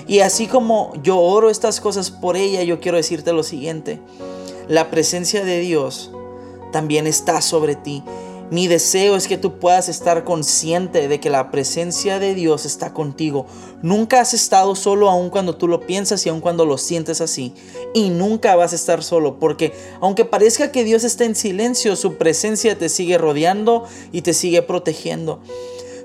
Y 0.08 0.20
así 0.20 0.48
como 0.48 0.94
yo 1.04 1.20
oro 1.20 1.50
estas 1.50 1.82
cosas 1.82 2.12
por 2.12 2.38
ella, 2.38 2.64
yo 2.64 2.80
quiero 2.80 2.98
decirte 2.98 3.34
lo 3.34 3.44
siguiente. 3.44 4.00
La 4.68 4.90
presencia 4.90 5.44
de 5.44 5.60
Dios 5.60 6.12
también 6.72 7.08
está 7.08 7.42
sobre 7.42 7.76
ti 7.76 8.04
mi 8.52 8.68
deseo 8.68 9.16
es 9.16 9.28
que 9.28 9.38
tú 9.38 9.60
puedas 9.60 9.90
estar 9.90 10.24
consciente 10.24 11.08
de 11.08 11.20
que 11.20 11.30
la 11.30 11.52
presencia 11.52 12.18
de 12.18 12.34
Dios 12.34 12.66
está 12.66 12.94
contigo. 12.94 13.46
Nunca 13.84 14.22
has 14.22 14.34
estado 14.34 14.74
solo 14.74 15.08
aun 15.08 15.30
cuando 15.30 15.56
tú 15.56 15.68
lo 15.68 15.82
piensas 15.82 16.26
y 16.26 16.30
aun 16.30 16.42
cuando 16.42 16.66
lo 16.66 16.80
sientes 16.80 17.22
así. 17.22 17.54
Y 17.94 18.10
nunca 18.10 18.56
vas 18.56 18.74
a 18.74 18.76
estar 18.76 19.04
solo 19.04 19.38
porque 19.38 19.74
aunque 20.02 20.26
parezca 20.26 20.72
que 20.72 20.84
Dios 20.84 21.04
está 21.04 21.26
en 21.26 21.36
silencio, 21.36 21.96
su 21.96 22.16
presencia 22.16 22.76
te 22.76 22.90
sigue 22.90 23.20
rodeando 23.20 23.84
y 24.12 24.24
te 24.24 24.34
sigue 24.34 24.64
protegiendo. 24.64 25.42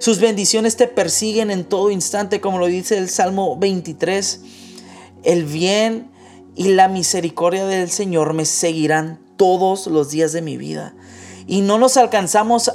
Sus 0.04 0.20
bendiciones 0.20 0.76
te 0.76 0.86
persiguen 0.86 1.50
en 1.50 1.64
todo 1.64 1.90
instante, 1.90 2.42
como 2.42 2.58
lo 2.58 2.66
dice 2.66 2.98
el 2.98 3.08
Salmo 3.08 3.56
23. 3.56 4.42
El 5.22 5.46
bien 5.46 6.10
y 6.54 6.74
la 6.74 6.88
misericordia 6.88 7.64
del 7.64 7.90
Señor 7.90 8.34
me 8.34 8.44
seguirán 8.44 9.18
todos 9.38 9.86
los 9.86 10.10
días 10.10 10.34
de 10.34 10.42
mi 10.42 10.58
vida 10.58 10.94
y 11.46 11.62
no 11.62 11.78
nos 11.78 11.96
alcanzamos 11.96 12.70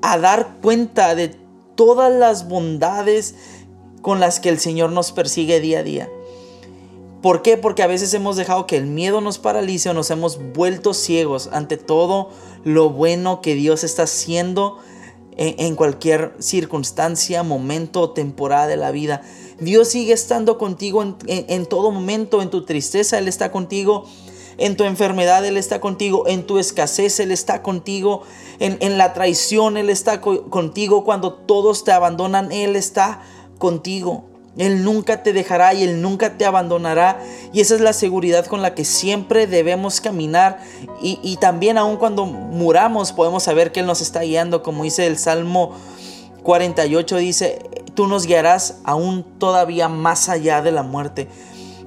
a 0.00 0.16
dar 0.16 0.60
cuenta 0.62 1.14
de 1.14 1.36
todas 1.74 2.10
las 2.10 2.48
bondades 2.48 3.34
con 4.00 4.18
las 4.18 4.40
que 4.40 4.48
el 4.48 4.58
Señor 4.58 4.92
nos 4.92 5.12
persigue 5.12 5.60
día 5.60 5.80
a 5.80 5.82
día. 5.82 6.08
¿Por 7.20 7.42
qué? 7.42 7.58
Porque 7.58 7.82
a 7.82 7.86
veces 7.86 8.14
hemos 8.14 8.36
dejado 8.36 8.66
que 8.66 8.78
el 8.78 8.86
miedo 8.86 9.20
nos 9.20 9.36
paralice 9.36 9.90
o 9.90 9.92
nos 9.92 10.10
hemos 10.10 10.40
vuelto 10.54 10.94
ciegos 10.94 11.50
ante 11.52 11.76
todo 11.76 12.30
lo 12.64 12.88
bueno 12.88 13.42
que 13.42 13.54
Dios 13.54 13.84
está 13.84 14.04
haciendo 14.04 14.78
en, 15.36 15.74
cualquier 15.76 16.34
circunstancia, 16.38 17.42
momento 17.42 18.00
o 18.00 18.10
temporada 18.10 18.66
de 18.66 18.76
la 18.76 18.90
vida. 18.90 19.22
Dios 19.58 19.88
sigue 19.88 20.12
estando 20.12 20.58
contigo 20.58 21.02
en 21.26 21.66
todo 21.66 21.90
momento, 21.90 22.42
en 22.42 22.50
tu 22.50 22.64
tristeza, 22.64 23.18
Él 23.18 23.28
está 23.28 23.50
contigo 23.52 24.04
En 24.58 24.76
tu 24.76 24.84
enfermedad 24.84 25.44
Él 25.44 25.56
está 25.56 25.80
contigo. 25.80 26.26
En 26.26 26.46
tu 26.46 26.58
escasez 26.58 27.20
Él 27.20 27.30
está 27.32 27.62
contigo. 27.62 28.22
En, 28.58 28.76
en 28.80 28.98
la 28.98 29.12
traición 29.12 29.76
Él 29.76 29.90
está 29.90 30.20
contigo. 30.20 31.04
Cuando 31.04 31.32
todos 31.34 31.84
te 31.84 31.92
abandonan, 31.92 32.52
Él 32.52 32.76
está 32.76 33.22
contigo. 33.58 34.31
Él 34.58 34.84
nunca 34.84 35.22
te 35.22 35.32
dejará 35.32 35.72
y 35.72 35.82
Él 35.82 36.02
nunca 36.02 36.36
te 36.36 36.44
abandonará. 36.44 37.20
Y 37.52 37.60
esa 37.60 37.74
es 37.74 37.80
la 37.80 37.92
seguridad 37.92 38.46
con 38.46 38.60
la 38.60 38.74
que 38.74 38.84
siempre 38.84 39.46
debemos 39.46 40.00
caminar. 40.00 40.60
Y, 41.00 41.18
y, 41.22 41.36
también 41.36 41.78
aun 41.78 41.96
cuando 41.96 42.26
muramos 42.26 43.12
podemos 43.12 43.42
saber 43.42 43.72
que 43.72 43.80
Él 43.80 43.86
nos 43.86 44.00
está 44.00 44.20
guiando. 44.20 44.62
Como 44.62 44.84
dice 44.84 45.06
el 45.06 45.18
Salmo 45.18 45.72
48, 46.42 47.16
dice, 47.16 47.58
tú 47.94 48.06
nos 48.06 48.26
guiarás 48.26 48.80
aún 48.84 49.24
todavía 49.38 49.88
más 49.88 50.28
allá 50.28 50.60
de 50.60 50.72
la 50.72 50.82
muerte. 50.82 51.28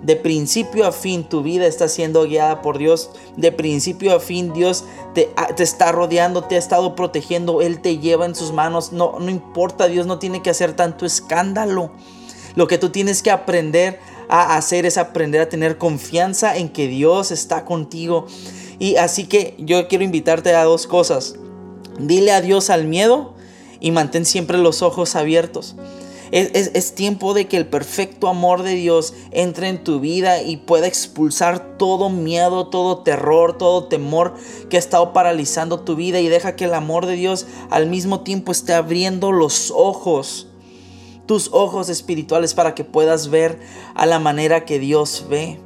De 0.01 0.15
principio 0.15 0.85
a 0.85 0.91
fin 0.91 1.23
tu 1.23 1.41
vida 1.41 1.65
está 1.65 1.87
siendo 1.87 2.25
guiada 2.25 2.61
por 2.61 2.77
Dios. 2.77 3.09
De 3.37 3.51
principio 3.51 4.15
a 4.15 4.19
fin 4.19 4.53
Dios 4.53 4.85
te, 5.13 5.29
te, 5.55 5.63
está 5.63 5.91
rodeando, 5.91 6.43
te 6.43 6.55
ha 6.55 6.59
estado 6.59 6.95
protegiendo. 6.95 7.61
Él 7.61 7.79
te 7.81 7.97
lleva 7.97 8.25
en 8.25 8.35
sus 8.35 8.51
manos. 8.51 8.91
No, 8.91 9.17
no 9.19 9.29
importa, 9.29 9.87
Dios 9.87 10.05
no 10.05 10.19
tiene 10.19 10.41
que 10.43 10.51
hacer 10.51 10.73
tanto 10.73 11.05
escándalo. 11.05 11.91
Lo 12.55 12.67
que 12.67 12.77
tú 12.77 12.89
tienes 12.89 13.21
que 13.21 13.31
aprender 13.31 13.99
a 14.29 14.55
hacer 14.55 14.85
es 14.85 14.97
aprender 14.97 15.41
a 15.41 15.49
tener 15.49 15.77
confianza 15.77 16.57
en 16.57 16.69
que 16.69 16.87
Dios 16.87 17.31
está 17.31 17.65
contigo. 17.65 18.27
Y 18.79 18.95
así 18.95 19.25
que 19.25 19.55
yo 19.57 19.87
quiero 19.87 20.03
invitarte 20.03 20.53
a 20.55 20.63
dos 20.63 20.87
cosas. 20.87 21.35
Dile 21.99 22.31
adiós 22.31 22.69
al 22.69 22.85
miedo 22.85 23.33
y 23.79 23.91
mantén 23.91 24.25
siempre 24.25 24.57
los 24.57 24.81
ojos 24.81 25.15
abiertos. 25.15 25.75
Es, 26.31 26.71
es, 26.73 26.95
tiempo 26.95 27.33
de 27.33 27.47
que 27.47 27.55
el 27.55 27.67
perfecto 27.67 28.27
amor 28.27 28.63
de 28.63 28.73
Dios 28.73 29.13
entre 29.31 29.69
en 29.69 29.83
tu 29.83 29.99
vida 29.99 30.41
y 30.41 30.57
pueda 30.57 30.87
expulsar 30.87 31.77
todo 31.77 32.09
miedo, 32.09 32.67
todo 32.67 33.03
terror, 33.03 33.57
todo 33.57 33.85
temor 33.85 34.33
que 34.69 34.77
ha 34.77 34.79
estado 34.79 35.13
paralizando 35.13 35.81
tu 35.81 35.95
vida 35.95 36.19
y 36.19 36.27
deja 36.27 36.55
que 36.55 36.65
el 36.65 36.73
amor 36.73 37.05
de 37.05 37.15
Dios 37.15 37.45
al 37.69 37.87
mismo 37.87 38.21
tiempo 38.21 38.51
esté 38.51 38.73
abriendo 38.73 39.31
los 39.31 39.71
ojos 39.73 40.47
tus 41.25 41.49
ojos 41.51 41.89
espirituales 41.89 42.53
para 42.53 42.75
que 42.75 42.83
puedas 42.83 43.29
ver 43.29 43.59
a 43.93 44.05
la 44.05 44.19
manera 44.19 44.65
que 44.65 44.79
Dios 44.79 45.25
ve. 45.29 45.59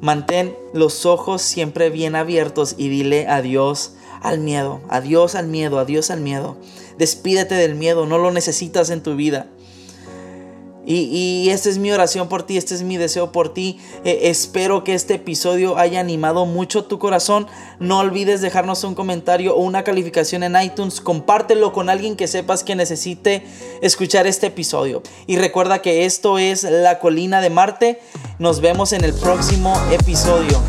Mantén 0.00 0.56
los 0.72 1.06
ojos 1.06 1.42
siempre 1.42 1.90
bien 1.90 2.16
abiertos 2.16 2.74
y 2.76 2.88
dile 2.88 3.26
adiós 3.28 3.94
al 4.22 4.38
miedo, 4.38 4.80
adiós 4.88 5.34
al 5.34 5.46
miedo, 5.46 5.78
adiós 5.78 6.10
al 6.10 6.20
miedo. 6.20 6.56
Despídete 6.98 7.54
del 7.54 7.74
miedo, 7.74 8.06
no 8.06 8.18
lo 8.18 8.30
necesitas 8.30 8.90
en 8.90 9.02
tu 9.02 9.16
vida. 9.16 9.48
Y, 10.86 11.48
esta 11.50 11.68
es 11.68 11.78
mi 11.78 11.90
oración 11.90 12.28
por 12.28 12.44
ti, 12.44 12.56
este 12.56 12.74
es 12.74 12.82
mi 12.82 12.96
deseo 12.96 13.32
por 13.32 13.52
ti. 13.52 13.78
Eh, 14.04 14.20
espero 14.24 14.84
que 14.84 14.94
este 14.94 15.14
episodio 15.14 15.76
haya 15.78 15.98
animado 15.98 16.46
mucho 16.46 16.84
tu 16.84 16.98
corazón. 16.98 17.48
No 17.80 17.98
olvides 17.98 18.40
dejarnos 18.40 18.84
un 18.84 18.94
comentario 18.94 19.56
o 19.56 19.60
una 19.60 19.82
calificación 19.82 20.44
en 20.44 20.56
iTunes. 20.60 21.00
Compártelo 21.00 21.72
con 21.72 21.90
alguien 21.90 22.14
que 22.14 22.28
sepas 22.28 22.62
que 22.62 22.76
necesite 22.76 23.42
escuchar 23.82 24.26
este 24.26 24.46
episodio. 24.46 25.02
Y 25.26 25.36
recuerda 25.36 25.82
que 25.82 26.04
esto 26.04 26.38
es 26.38 26.62
La 26.62 27.00
Colina 27.00 27.40
de 27.40 27.50
Marte. 27.50 28.00
Nos 28.38 28.60
vemos 28.60 28.92
en 28.92 29.02
el 29.04 29.12
próximo 29.12 29.76
episodio. 29.90 30.60